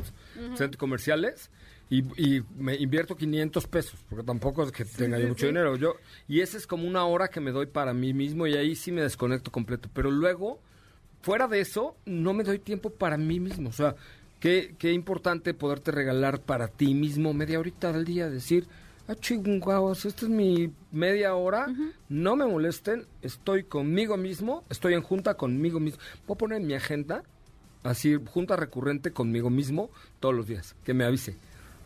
[0.56, 1.50] centros comerciales
[1.90, 5.78] y, y me invierto 500 pesos, porque tampoco es que tenga yo mucho dinero.
[5.78, 5.96] Yo,
[6.28, 8.92] y esa es como una hora que me doy para mí mismo y ahí sí
[8.92, 9.90] me desconecto completo.
[9.94, 10.62] Pero luego,
[11.22, 13.70] fuera de eso, no me doy tiempo para mí mismo.
[13.70, 13.96] O sea,
[14.42, 18.68] qué, qué importante poderte regalar para ti mismo media horita al día, decir
[19.08, 21.68] ah, chingados, esta es mi media hora,
[22.10, 26.02] no me molesten, estoy conmigo mismo, estoy en junta conmigo mismo.
[26.28, 27.24] Voy a poner en mi agenda,
[27.84, 31.38] así, junta recurrente conmigo mismo todos los días, que me avise.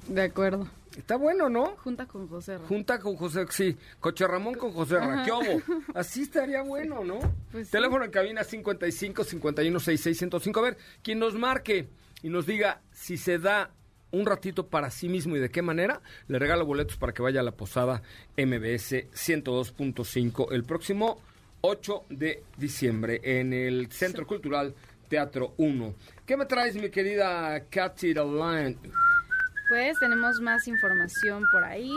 [0.08, 0.68] De acuerdo.
[0.98, 1.76] Está bueno, ¿no?
[1.78, 2.58] Junta con José.
[2.58, 2.66] Ra.
[2.68, 3.76] Junta con José, sí.
[4.00, 5.26] Coche Ramón con José Ra.
[5.26, 5.62] ¿Qué hubo?
[5.94, 7.20] Así estaría bueno, ¿no?
[7.52, 7.72] Pues sí.
[7.72, 10.60] Teléfono en cabina 55 51 66 105.
[10.60, 11.90] A ver, quien nos marque
[12.26, 13.70] y nos diga si se da
[14.10, 17.42] un ratito para sí mismo y de qué manera, le regalo boletos para que vaya
[17.42, 18.02] a la posada
[18.36, 21.22] MBS 102.5 el próximo
[21.62, 24.74] 8 de diciembre en el Centro Cultural
[25.08, 25.94] Teatro 1.
[26.26, 28.76] ¿Qué me traes, mi querida Katy Line?
[29.70, 31.94] Pues tenemos más información por ahí.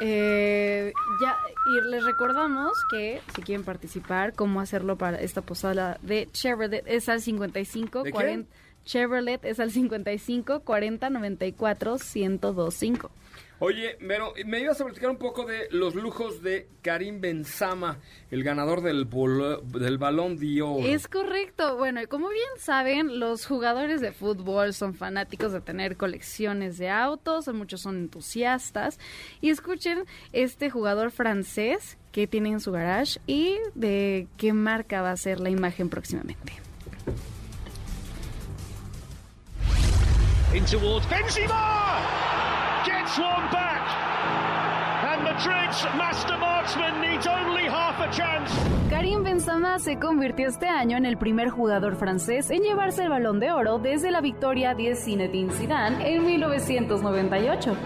[0.00, 6.28] Eh, ya, y les recordamos que si quieren participar, cómo hacerlo para esta posada de
[6.32, 8.44] Chevrolet es al 55 ¿De qué?
[8.84, 13.10] 40 Chevrolet es al 55 40 94 1025.
[13.60, 17.98] Oye, pero me ibas a platicar un poco de los lujos de Karim Benzama,
[18.30, 20.84] el ganador del Balón de Oro.
[20.84, 21.76] Es correcto.
[21.76, 26.90] Bueno, y como bien saben, los jugadores de fútbol son fanáticos de tener colecciones de
[26.90, 28.98] autos, muchos son entusiastas.
[29.40, 35.12] Y escuchen este jugador francés que tiene en su garage y de qué marca va
[35.12, 36.52] a ser la imagen próximamente.
[40.64, 42.00] In towards Benzema!
[42.84, 43.82] Gets one back!
[45.10, 48.50] And Madrid's master marksman needs only half a chance.
[48.88, 53.40] Karim Benzema se convirtió este año en el primer jugador francés en llevarse el balón
[53.40, 57.76] de oro desde la victoria de Zinedine Zidane en 1998.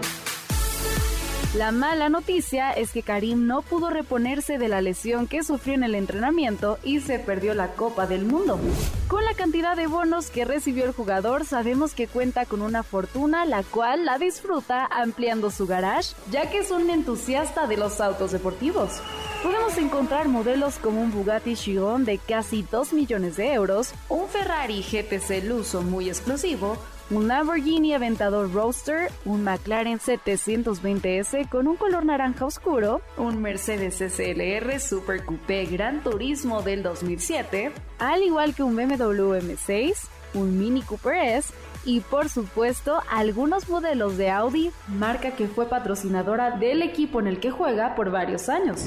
[1.57, 5.83] La mala noticia es que Karim no pudo reponerse de la lesión que sufrió en
[5.83, 8.61] el entrenamiento y se perdió la Copa del Mundo.
[9.09, 13.47] Con la cantidad de bonos que recibió el jugador, sabemos que cuenta con una fortuna
[13.47, 18.33] la cual la disfruta ampliando su garage, ya que es un entusiasta de los autos
[18.33, 19.01] deportivos.
[19.42, 24.83] Podemos encontrar modelos como un Bugatti Chiron de casi 2 millones de euros, un Ferrari
[24.83, 26.77] GTC Lusso muy exclusivo,
[27.11, 34.79] un Lamborghini Aventador Roadster, un McLaren 720S con un color naranja oscuro, un Mercedes SLR
[34.79, 39.94] Super Coupé Gran Turismo del 2007, al igual que un BMW M6,
[40.35, 41.53] un Mini Cooper S
[41.85, 47.40] y por supuesto algunos modelos de Audi, marca que fue patrocinadora del equipo en el
[47.40, 48.85] que juega por varios años.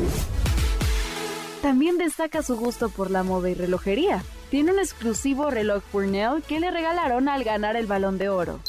[1.63, 4.23] También destaca su gusto por la moda y relojería.
[4.51, 8.59] Tiene un exclusivo reloj Purnell que le regalaron al ganar el Balón de Oro.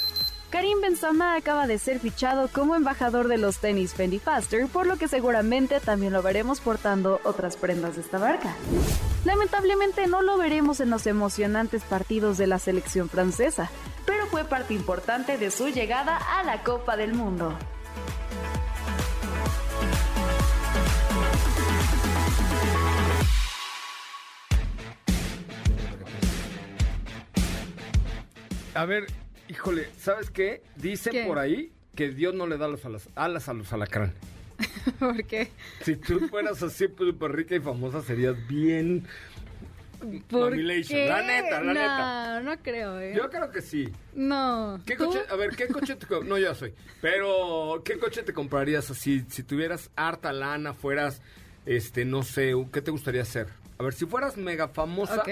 [0.49, 4.97] Karim Benzema acaba de ser fichado como embajador de los tenis Fendi Faster, por lo
[4.97, 8.55] que seguramente también lo veremos portando otras prendas de esta marca.
[9.25, 13.69] Lamentablemente no lo veremos en los emocionantes partidos de la selección francesa,
[14.07, 17.59] pero fue parte importante de su llegada a la Copa del Mundo.
[28.75, 29.07] A ver,
[29.49, 30.63] híjole, ¿sabes qué?
[30.77, 31.25] Dicen ¿Qué?
[31.25, 34.15] por ahí que Dios no le da los alas, alas a los alacrán.
[34.99, 35.51] ¿Por qué?
[35.83, 39.07] Si tú fueras así súper rica y famosa, serías bien...
[40.29, 41.07] ¿Por qué?
[41.07, 42.41] La neta, la no, neta.
[42.41, 43.13] No, creo, ¿eh?
[43.15, 43.89] Yo creo que sí.
[44.15, 44.81] No.
[44.85, 45.07] ¿Qué ¿Tú?
[45.07, 45.21] coche?
[45.31, 46.75] A ver, ¿qué coche te No, yo soy.
[47.01, 49.25] Pero, ¿qué coche te comprarías así?
[49.29, 51.23] Si tuvieras harta lana, fueras,
[51.67, 53.47] este, no sé, ¿qué te gustaría hacer?
[53.79, 55.23] A ver, si fueras mega famosa.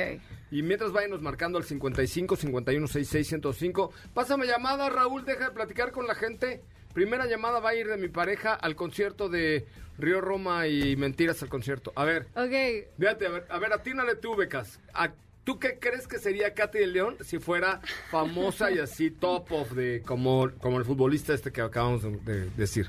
[0.50, 3.92] Y mientras váyanos marcando al 55 51 66 105.
[4.14, 6.60] Pásame llamada, Raúl, deja de platicar con la gente.
[6.92, 9.64] Primera llamada va a ir de mi pareja al concierto de
[9.98, 11.92] Río Roma y Mentiras al concierto.
[11.94, 14.80] A ver, Ok, fíjate, a ver, a ver, atínale tú, Becas.
[14.92, 15.12] ¿A-
[15.44, 19.70] ¿Tú qué crees que sería Katy de León si fuera famosa y así top of
[19.72, 22.88] de como, como el futbolista este que acabamos de, de decir?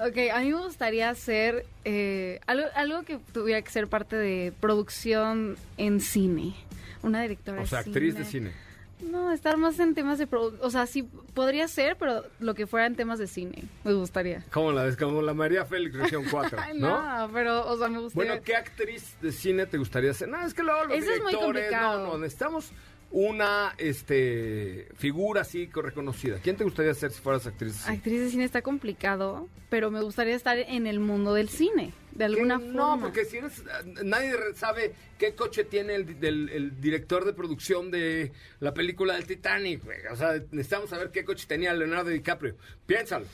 [0.00, 4.52] ok, a mí me gustaría hacer eh, algo, algo que tuviera que ser parte de
[4.60, 6.54] producción en cine.
[7.02, 8.52] Una directora O sea, de actriz de cine.
[9.00, 12.66] No, estar más en temas de produ- O sea, sí, podría ser, pero lo que
[12.66, 13.62] fuera en temas de cine.
[13.84, 14.44] Me gustaría.
[14.50, 14.96] ¿Cómo la ves?
[14.96, 17.00] Como la María Félix, región 4, Ay, ¿no?
[17.26, 18.30] no, pero, o sea, me gustaría.
[18.32, 20.28] Bueno, ¿qué actriz de cine te gustaría ser?
[20.28, 22.06] No, es que luego los Eso es muy directores, complicado.
[22.06, 22.72] no, no, necesitamos
[23.10, 26.38] una este figura así co- reconocida.
[26.42, 27.96] ¿Quién te gustaría ser si fueras actriz de cine?
[27.96, 31.92] Actriz de cine está complicado, pero me gustaría estar en el mundo del cine.
[32.18, 32.72] De alguna forma.
[32.74, 33.62] No, porque si eres,
[34.04, 39.84] nadie re- sabe qué coche tiene el, director de producción de la película del Titanic.
[39.84, 39.98] güey.
[40.10, 42.56] O sea, necesitamos saber qué coche tenía Leonardo DiCaprio.
[42.86, 43.26] Piénsalo.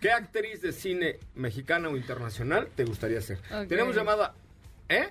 [0.00, 3.38] ¿Qué actriz de cine mexicana o internacional te gustaría ser?
[3.68, 4.34] Tenemos llamada.
[4.88, 5.08] ¿Eh?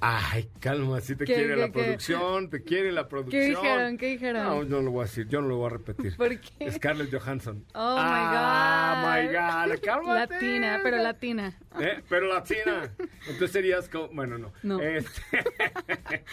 [0.00, 1.72] Ay, calma, si te ¿Qué, quiere qué, la qué?
[1.72, 3.48] producción, te quiere la producción.
[3.48, 3.98] dijeron?
[3.98, 4.44] ¿Qué dijeron?
[4.44, 6.16] No, no lo voy a decir, yo no lo voy a repetir.
[6.16, 6.70] ¿Por qué?
[6.70, 7.64] Scarlett Johansson.
[7.74, 9.74] Oh ah, my my God.
[9.74, 10.34] God, cálmate.
[10.34, 11.58] Latina, pero latina.
[11.80, 12.00] ¿Eh?
[12.08, 12.94] Pero latina.
[13.26, 14.06] Entonces serías como.
[14.08, 14.52] Bueno, no.
[14.62, 14.80] No.
[14.80, 15.20] Este-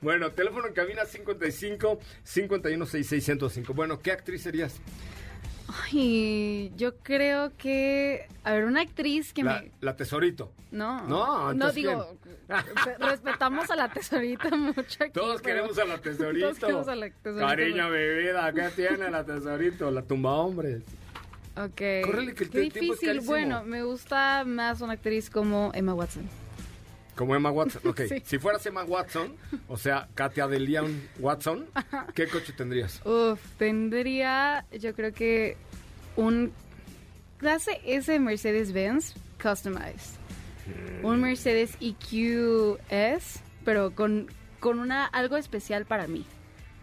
[0.00, 3.72] bueno, teléfono en cabina 55 51 66 105.
[3.72, 4.80] Bueno, ¿qué actriz serías?
[5.68, 8.26] Ay, yo creo que.
[8.44, 9.70] A ver, una actriz que La, me.
[9.80, 10.50] la tesorito.
[10.70, 12.16] No, No, no digo.
[12.98, 15.12] respetamos a la tesorita mucho aquí.
[15.12, 16.46] Todos queremos a la tesorito.
[16.46, 17.46] Todos queremos a la tesorita.
[17.46, 19.90] Cariño, mi vida, ¿qué tiene la tesorito?
[19.90, 20.82] La tumba hombres.
[21.56, 22.04] Ok.
[22.04, 23.08] Córrele, que el Qué es difícil.
[23.08, 23.26] carísimo.
[23.32, 26.28] Bueno, me gusta más una actriz como Emma Watson.
[27.18, 27.82] Como Emma Watson.
[27.84, 28.22] Ok, Sí.
[28.24, 29.34] si fueras Emma Watson,
[29.66, 31.66] o sea, Katia de Leon Watson,
[32.14, 33.04] ¿qué coche tendrías?
[33.04, 35.56] Uf, tendría, yo creo que
[36.14, 36.52] un
[37.38, 40.16] clase S Mercedes-Benz Customized.
[41.00, 41.04] Mm.
[41.04, 44.28] Un Mercedes EQS, pero con,
[44.60, 46.24] con una algo especial para mí.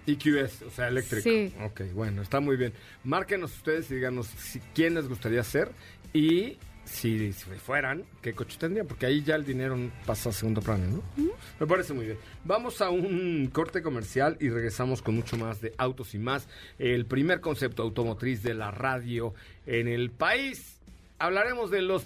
[0.06, 1.24] EQS, o sea, eléctrico.
[1.24, 1.54] Sí.
[1.64, 2.74] Ok, bueno, está muy bien.
[3.06, 5.72] Márquenos ustedes y díganos si, quién les gustaría ser
[6.14, 10.62] y si, si fueran, qué coche tendrían, porque ahí ya el dinero pasa a segundo
[10.62, 11.24] plano, ¿no?
[11.60, 12.18] Me parece muy bien.
[12.44, 16.48] Vamos a un corte comercial y regresamos con mucho más de autos y más.
[16.80, 19.34] El primer concepto automotriz de la radio
[19.66, 20.80] en el país.
[21.18, 22.06] Hablaremos de los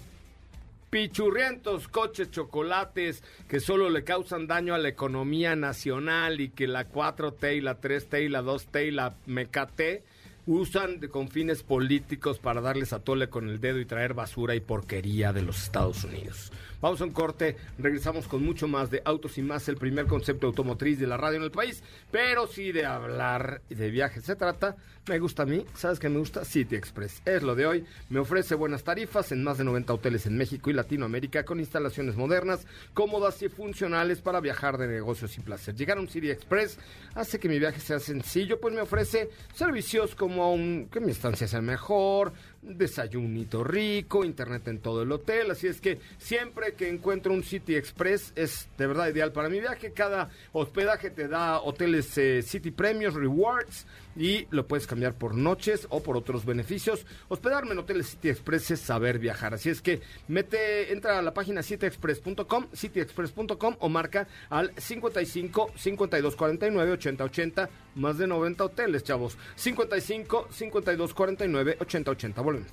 [0.90, 6.90] pichurrientos coches chocolates que solo le causan daño a la economía nacional y que la
[6.90, 10.09] 4T y la 3T y la 2T y la MKT
[10.50, 14.56] usan de, con fines políticos para darles a tole con el dedo y traer basura
[14.56, 16.50] y porquería de los Estados Unidos.
[16.80, 20.46] Vamos a un corte, regresamos con mucho más de Autos y más, el primer concepto
[20.46, 24.76] automotriz de la radio en el país, pero sí de hablar de viajes se trata.
[25.06, 26.44] Me gusta a mí, ¿sabes qué me gusta?
[26.44, 27.20] City Express.
[27.24, 27.84] Es lo de hoy.
[28.10, 32.16] Me ofrece buenas tarifas en más de 90 hoteles en México y Latinoamérica con instalaciones
[32.16, 35.74] modernas, cómodas y funcionales para viajar de negocios y placer.
[35.74, 36.78] Llegar a un City Express
[37.14, 41.48] hace que mi viaje sea sencillo, pues me ofrece servicios como un- que mi estancia
[41.48, 47.32] sea mejor, desayunito rico, internet en todo el hotel, así es que siempre que encuentro
[47.32, 49.92] un City Express es de verdad ideal para mi viaje.
[49.92, 55.86] Cada hospedaje te da hoteles eh, City Premios, Rewards y lo puedes cambiar por noches
[55.90, 57.06] o por otros beneficios.
[57.28, 61.34] Hospedarme en hoteles City Express es saber viajar, así es que mete, entra a la
[61.34, 69.04] página cityexpress.com, cityexpress.com o marca al 55 52 49 80 80, más de 90 hoteles,
[69.04, 69.36] chavos.
[69.56, 72.42] 55 52 49 80 80.
[72.42, 72.70] Volvemos.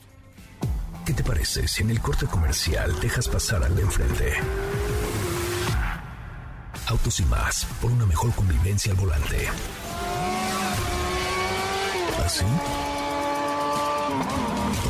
[1.06, 4.34] ¿Qué te parece si en el corte comercial dejas pasar al de enfrente?
[6.88, 9.48] Autos y más, por una mejor convivencia al volante.
[12.28, 12.44] ¿Así?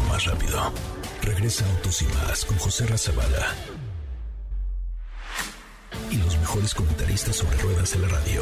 [0.09, 0.73] Más rápido.
[1.21, 3.53] Regresa Autos y más con José Razabala.
[6.09, 8.41] Y los mejores comentaristas sobre ruedas de la radio.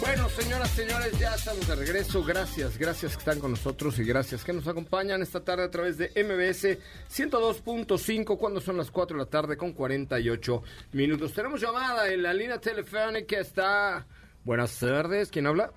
[0.00, 2.24] Bueno, señoras, señores, ya estamos de regreso.
[2.24, 5.98] Gracias, gracias que están con nosotros y gracias que nos acompañan esta tarde a través
[5.98, 6.78] de MBS
[7.14, 10.62] 102.5 cuando son las 4 de la tarde con 48
[10.94, 11.32] minutos.
[11.32, 13.38] Tenemos llamada en la línea telefónica.
[13.38, 14.04] Está.
[14.42, 15.70] Buenas tardes, ¿quién habla?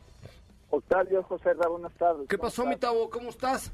[0.71, 2.27] Octavio José Ra, buenas tardes.
[2.29, 2.77] ¿Qué ¿Cómo pasó, mi?
[2.77, 3.09] Tavo?
[3.09, 3.71] ¿Cómo estás?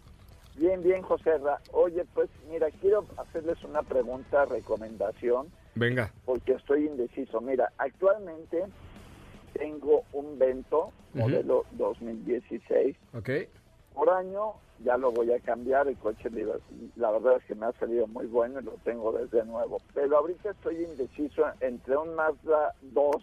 [0.55, 1.61] Bien, bien, José Ra.
[1.71, 6.11] Oye, pues mira, quiero hacerles una pregunta, recomendación, Venga.
[6.25, 7.39] porque estoy indeciso.
[7.39, 8.65] Mira, actualmente
[9.53, 12.97] tengo un Vento modelo 2016.
[13.13, 13.29] Ok.
[13.93, 16.29] Por año ya lo voy a cambiar, el coche
[16.95, 19.77] la verdad es que me ha salido muy bueno y lo tengo desde nuevo.
[19.93, 23.15] Pero ahorita estoy indeciso entre un Mazda 2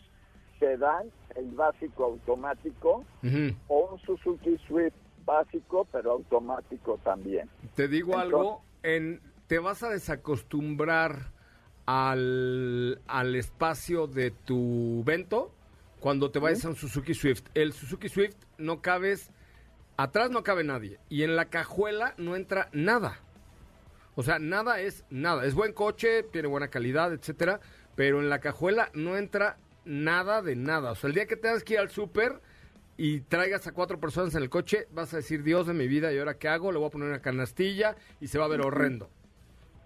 [0.58, 3.04] sedán, el básico automático,
[3.68, 7.48] o un Suzuki Swift básico, pero automático también.
[7.74, 11.32] Te digo Entonces- algo, en, te vas a desacostumbrar
[11.86, 15.52] al, al espacio de tu vento
[16.00, 17.44] cuando te vayas a un Suzuki Swift.
[17.54, 19.30] El Suzuki Swift no cabes,
[19.96, 23.20] atrás no cabe nadie y en la cajuela no entra nada.
[24.16, 25.44] O sea, nada es nada.
[25.44, 27.60] Es buen coche, tiene buena calidad, etcétera,
[27.96, 30.92] pero en la cajuela no entra nada de nada.
[30.92, 32.40] O sea, el día que tengas que ir al súper
[32.96, 36.12] y traigas a cuatro personas en el coche, vas a decir, Dios de mi vida,
[36.12, 36.72] ¿y ahora qué hago?
[36.72, 39.10] Le voy a poner una canastilla y se va a ver horrendo.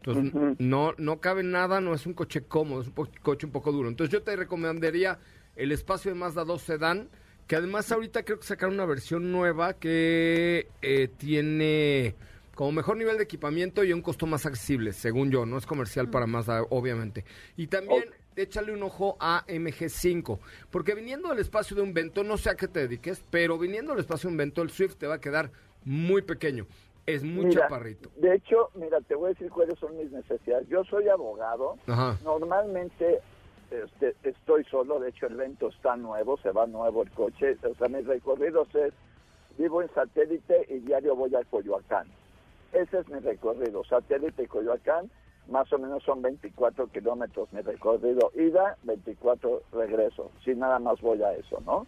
[0.03, 3.73] Entonces, no, no cabe nada, no es un coche cómodo, es un coche un poco
[3.73, 3.89] duro.
[3.89, 5.19] Entonces, yo te recomendaría
[5.57, 7.09] el espacio de Mazda 2 Sedan,
[7.47, 12.15] que además ahorita creo que sacaron una versión nueva que eh, tiene
[12.55, 16.11] como mejor nivel de equipamiento y un costo más accesible, según yo, no es comercial
[16.11, 17.25] para Mazda, obviamente.
[17.57, 18.05] Y también
[18.43, 20.39] échale un ojo a MG5,
[20.71, 23.93] porque viniendo del espacio de un Vento, no sé a qué te dediques, pero viniendo
[23.93, 25.51] del espacio de un Vento, el Swift te va a quedar
[25.85, 26.67] muy pequeño.
[27.07, 28.11] Es muy Mira, chaparrito.
[28.17, 30.69] De hecho, mira, te voy a decir cuáles son mis necesidades.
[30.69, 31.77] Yo soy abogado.
[31.87, 32.19] Ajá.
[32.23, 33.21] Normalmente
[33.71, 35.01] este, estoy solo.
[35.01, 37.57] De hecho, el evento está nuevo, se va nuevo el coche.
[37.63, 38.93] O sea, mis recorridos es,
[39.57, 42.07] vivo en satélite y diario voy a Coyoacán.
[42.73, 45.11] Ese es mi recorrido, satélite y Coyoacán.
[45.49, 50.31] Más o menos son 24 kilómetros mi recorrido ida, 24 regreso.
[50.45, 51.87] Si nada más voy a eso, ¿no?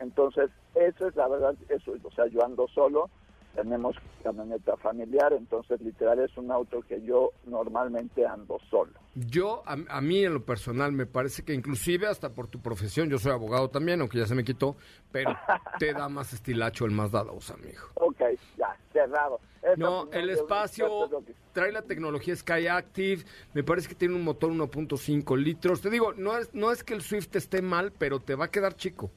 [0.00, 3.08] Entonces, eso es la verdad, eso, o sea, yo ando solo,
[3.56, 8.92] tenemos camioneta familiar, entonces literal es un auto que yo normalmente ando solo.
[9.14, 13.08] Yo, a, a mí en lo personal, me parece que inclusive hasta por tu profesión,
[13.08, 14.76] yo soy abogado también, aunque ya se me quitó,
[15.10, 15.34] pero
[15.78, 17.80] te da más estilacho el Mazda 2, amigo.
[17.94, 18.20] Ok,
[18.58, 19.40] ya, cerrado.
[19.76, 24.14] No, opinión el espacio es que- trae la tecnología Sky Active, me parece que tiene
[24.14, 25.80] un motor 1.5 litros.
[25.80, 28.50] Te digo, no es, no es que el Swift esté mal, pero te va a
[28.50, 29.10] quedar chico.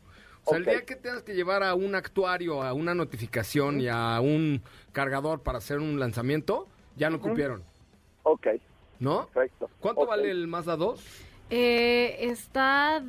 [0.49, 0.67] O sea, Ok.
[0.67, 4.61] el día que tengas que llevar a un actuario, a una notificación y a un
[4.91, 7.63] cargador para hacer un lanzamiento, ya no cupieron,
[8.23, 8.47] Ok,
[8.99, 9.27] ¿no?
[9.27, 9.69] perfecto.
[9.79, 11.03] ¿Cuánto vale el Mazda 2?
[11.51, 13.01] Eh, está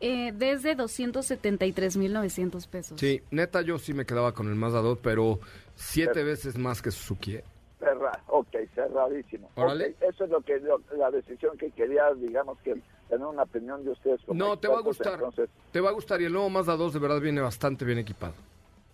[0.00, 3.00] eh, desde 273.900 pesos.
[3.00, 5.38] Sí, neta, yo sí me quedaba con el Mazda 2, pero
[5.76, 7.36] siete veces más que Suzuki.
[7.36, 7.44] ¿eh?
[7.78, 9.50] Cerra, ok, cerradísimo.
[9.56, 9.88] Órale.
[10.00, 12.74] Ok, eso es lo que lo- la decisión que quería, digamos que
[13.08, 14.20] tener una opinión de ustedes.
[14.26, 15.14] como No, te va a gustar.
[15.14, 17.98] Entonces, Te va a gustar y el nuevo Mazda 2 de verdad viene bastante bien
[17.98, 18.34] equipado.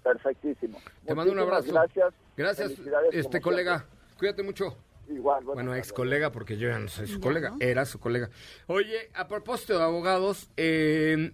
[0.03, 0.79] perfectísimo.
[1.05, 1.73] Te mando un abrazo.
[1.73, 2.15] Gracias.
[2.37, 2.73] Gracias,
[3.13, 3.85] este colega.
[4.19, 4.77] Cuídate mucho.
[5.09, 7.57] Igual, Bueno, ex colega, porque yo ya no soy su Ya, colega, ¿no?
[7.61, 8.31] era su colega.
[8.69, 11.33] Oye, a propósito de abogados, eh,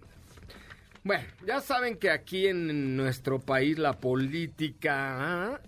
[1.04, 5.60] bueno, ya saben que aquí en nuestro país la política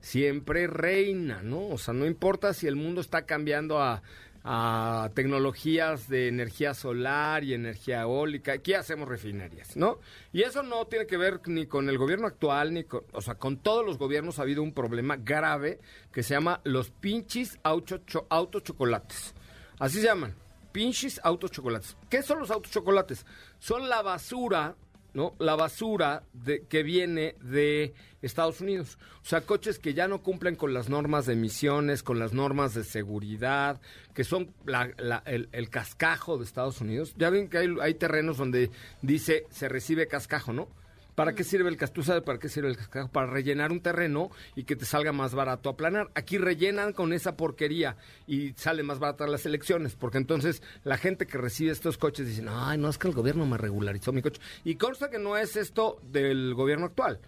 [0.00, 1.66] siempre reina, ¿no?
[1.68, 4.02] O sea, no importa si el mundo está cambiando a,
[4.46, 9.98] a tecnologías de energía solar y energía eólica, aquí hacemos refinerías, ¿no?
[10.34, 13.36] Y eso no tiene que ver ni con el gobierno actual, ni con, o sea,
[13.36, 15.80] con todos los gobiernos ha habido un problema grave
[16.12, 19.34] que se llama los pinches auto, cho- autos chocolates.
[19.78, 20.34] Así se llaman,
[20.72, 21.96] pinches autos chocolates.
[22.10, 23.24] ¿Qué son los autos chocolates?
[23.58, 24.76] Son la basura
[25.14, 25.34] ¿no?
[25.38, 28.98] La basura de, que viene de Estados Unidos.
[29.22, 32.74] O sea, coches que ya no cumplen con las normas de emisiones, con las normas
[32.74, 33.80] de seguridad,
[34.12, 37.14] que son la- la- el, el cascajo de Estados Unidos.
[37.16, 38.70] Ya ven que hay, hay terrenos donde
[39.02, 40.68] dice se recibe cascajo, ¿no?
[41.14, 43.08] ¿Para qué sirve el sabes para qué sirve el cascajo?
[43.08, 46.10] Para rellenar un terreno y que te salga más barato aplanar.
[46.14, 47.96] Aquí rellenan con esa porquería
[48.26, 52.48] y sale más baratas las elecciones, porque entonces la gente que recibe estos coches dicen,
[52.48, 54.40] ay, no, es que el gobierno me regularizó mi coche.
[54.64, 57.20] Y consta que no es esto del gobierno actual.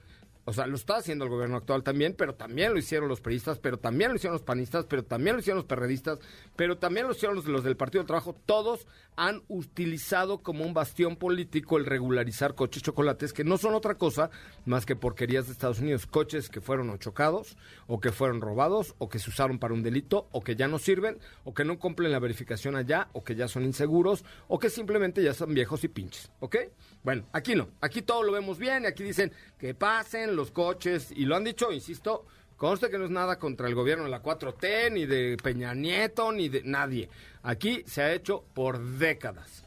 [0.49, 3.59] O sea, lo está haciendo el gobierno actual también, pero también lo hicieron los periodistas,
[3.59, 6.21] pero también lo hicieron los panistas, pero también lo hicieron los perredistas,
[6.55, 8.37] pero también lo hicieron los, los del Partido del Trabajo.
[8.47, 8.87] Todos
[9.17, 14.31] han utilizado como un bastión político el regularizar coches chocolates, que no son otra cosa
[14.67, 16.07] más que porquerías de Estados Unidos.
[16.07, 17.57] Coches que fueron o chocados,
[17.89, 20.79] o que fueron robados, o que se usaron para un delito, o que ya no
[20.79, 24.71] sirven, o que no cumplen la verificación allá, o que ya son inseguros, o que
[24.71, 26.31] simplemente ya son viejos y pinches.
[26.39, 26.57] ¿Ok?
[27.03, 27.69] Bueno, aquí no.
[27.81, 31.45] Aquí todo lo vemos bien y aquí dicen que pasen los coches, y lo han
[31.45, 32.27] dicho, insisto,
[32.57, 36.31] conste que no es nada contra el gobierno de la 4T, ni de Peña Nieto,
[36.33, 37.09] ni de nadie.
[37.43, 39.65] Aquí se ha hecho por décadas.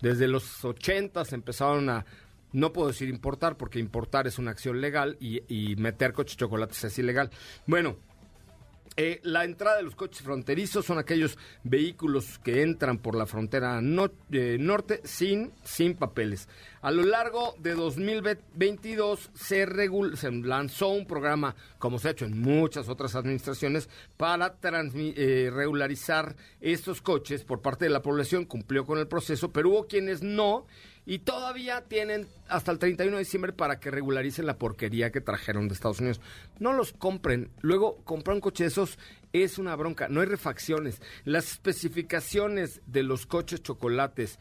[0.00, 2.04] Desde los 80 se empezaron a,
[2.52, 6.84] no puedo decir importar, porque importar es una acción legal y, y meter coches chocolates
[6.84, 7.30] es ilegal.
[7.66, 7.96] Bueno,
[9.00, 13.78] eh, la entrada de los coches fronterizos son aquellos vehículos que entran por la frontera
[13.78, 16.48] eh, norte sin, sin papeles.
[16.82, 19.66] A lo largo de 2022 se,
[20.42, 27.00] lanzó un programa, como se ha hecho en muchas otras administraciones, para eh, regularizar estos
[27.00, 28.46] coches por parte de la población.
[28.46, 30.66] Cumplió con el proceso, pero hubo quienes no.
[31.08, 35.66] Y todavía tienen hasta el 31 de diciembre para que regularicen la porquería que trajeron
[35.66, 36.20] de Estados Unidos.
[36.58, 37.50] No los compren.
[37.62, 38.98] Luego, comprar un coche de esos
[39.32, 40.08] es una bronca.
[40.10, 41.00] No hay refacciones.
[41.24, 44.38] Las especificaciones de los coches chocolates,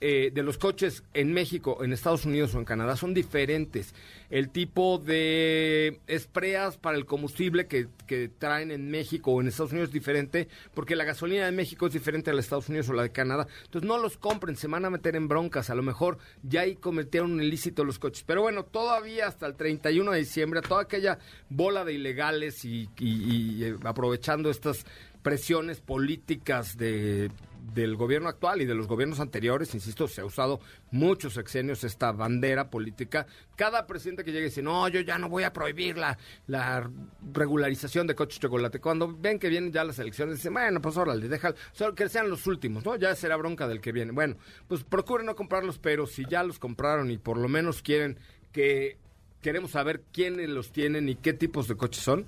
[0.00, 3.94] eh, de los coches en México, en Estados Unidos o en Canadá son diferentes.
[4.30, 9.72] El tipo de espreas para el combustible que, que traen en México o en Estados
[9.72, 12.88] Unidos es diferente, porque la gasolina de México es diferente a la de Estados Unidos
[12.88, 13.46] o la de Canadá.
[13.64, 15.70] Entonces no los compren, se van a meter en broncas.
[15.70, 18.24] A lo mejor ya ahí cometieron un ilícito los coches.
[18.26, 23.76] Pero bueno, todavía hasta el 31 de diciembre, toda aquella bola de ilegales y, eh,
[23.84, 24.84] aprovechando estas
[25.22, 27.30] presiones políticas de
[27.74, 30.60] del gobierno actual y de los gobiernos anteriores, insisto, se ha usado
[30.90, 33.26] muchos sexenios esta bandera política.
[33.56, 36.90] Cada presidente que llegue dice, no, yo ya no voy a prohibir la, la
[37.32, 38.80] regularización de coches chocolate.
[38.80, 42.28] Cuando ven que vienen ya las elecciones, dicen, bueno, pues órale, déjalo, solo que sean
[42.28, 42.96] los últimos, ¿no?
[42.96, 44.12] Ya será bronca del que viene.
[44.12, 44.36] Bueno,
[44.68, 48.18] pues procuren no comprarlos, pero si ya los compraron y por lo menos quieren
[48.52, 48.98] que
[49.40, 52.26] queremos saber quiénes los tienen y qué tipos de coches son,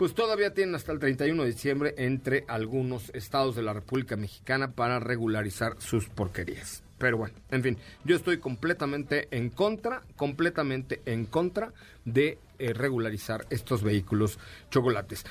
[0.00, 4.72] pues todavía tienen hasta el 31 de diciembre entre algunos estados de la República Mexicana
[4.72, 6.82] para regularizar sus porquerías.
[6.96, 11.74] Pero bueno, en fin, yo estoy completamente en contra, completamente en contra
[12.06, 14.38] de eh, regularizar estos vehículos
[14.70, 15.26] chocolates.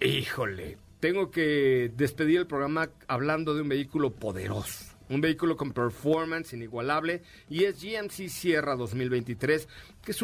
[0.00, 6.54] Híjole, tengo que despedir el programa hablando de un vehículo poderoso un vehículo con performance
[6.54, 9.68] inigualable y es GMC Sierra 2023
[10.02, 10.14] que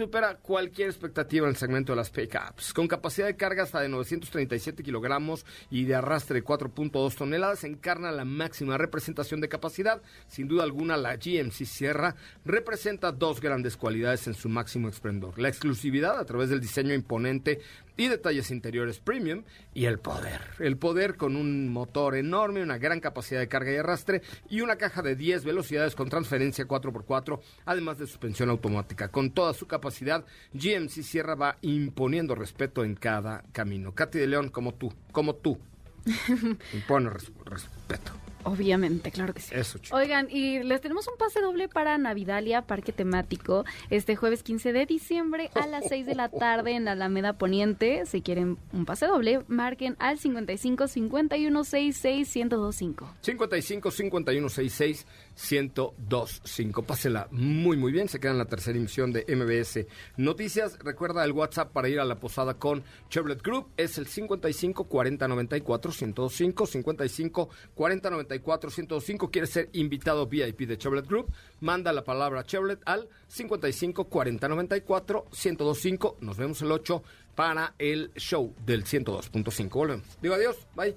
[0.00, 2.72] supera cualquier expectativa en el segmento de las pickups.
[2.72, 8.10] Con capacidad de carga hasta de 937 kilogramos y de arrastre de 4.2 toneladas, encarna
[8.10, 10.00] la máxima representación de capacidad.
[10.26, 15.38] Sin duda alguna, la GMC Sierra representa dos grandes cualidades en su máximo esplendor.
[15.38, 17.60] La exclusividad a través del diseño imponente
[18.00, 19.42] y detalles interiores premium
[19.74, 20.40] y el poder.
[20.58, 24.76] El poder con un motor enorme, una gran capacidad de carga y arrastre y una
[24.76, 29.08] caja de 10 velocidades con transferencia 4x4, además de suspensión automática.
[29.08, 30.24] Con toda su capacidad,
[30.54, 33.94] GMC Sierra va imponiendo respeto en cada camino.
[33.94, 35.58] Katy de León, como tú, como tú,
[36.72, 38.29] impone respeto.
[38.44, 39.54] Obviamente, claro que sí.
[39.54, 44.72] Eso, Oigan, y les tenemos un pase doble para Navidalia, parque temático, este jueves 15
[44.72, 48.06] de diciembre a las 6 de la tarde en la Alameda Poniente.
[48.06, 53.14] Si quieren un pase doble, marquen al 55 51 66 1025.
[53.20, 55.06] 55 51 66
[55.36, 56.82] 1025.
[56.82, 58.08] Pásela muy, muy bien.
[58.08, 60.78] Se queda en la tercera emisión de MBS Noticias.
[60.80, 63.68] Recuerda el WhatsApp para ir a la posada con Chevrolet Group.
[63.76, 66.66] Es el 55 40 94 1025.
[66.66, 71.32] 55 40 94 405 ¿Quieres ser invitado VIP de Chevrolet Group?
[71.60, 76.16] Manda la palabra Chevrolet al 55 40 94 1025.
[76.20, 77.02] Nos vemos el 8
[77.34, 79.70] para el show del 102.5.
[79.70, 80.06] Volvemos.
[80.20, 80.56] Digo adiós.
[80.74, 80.96] Bye.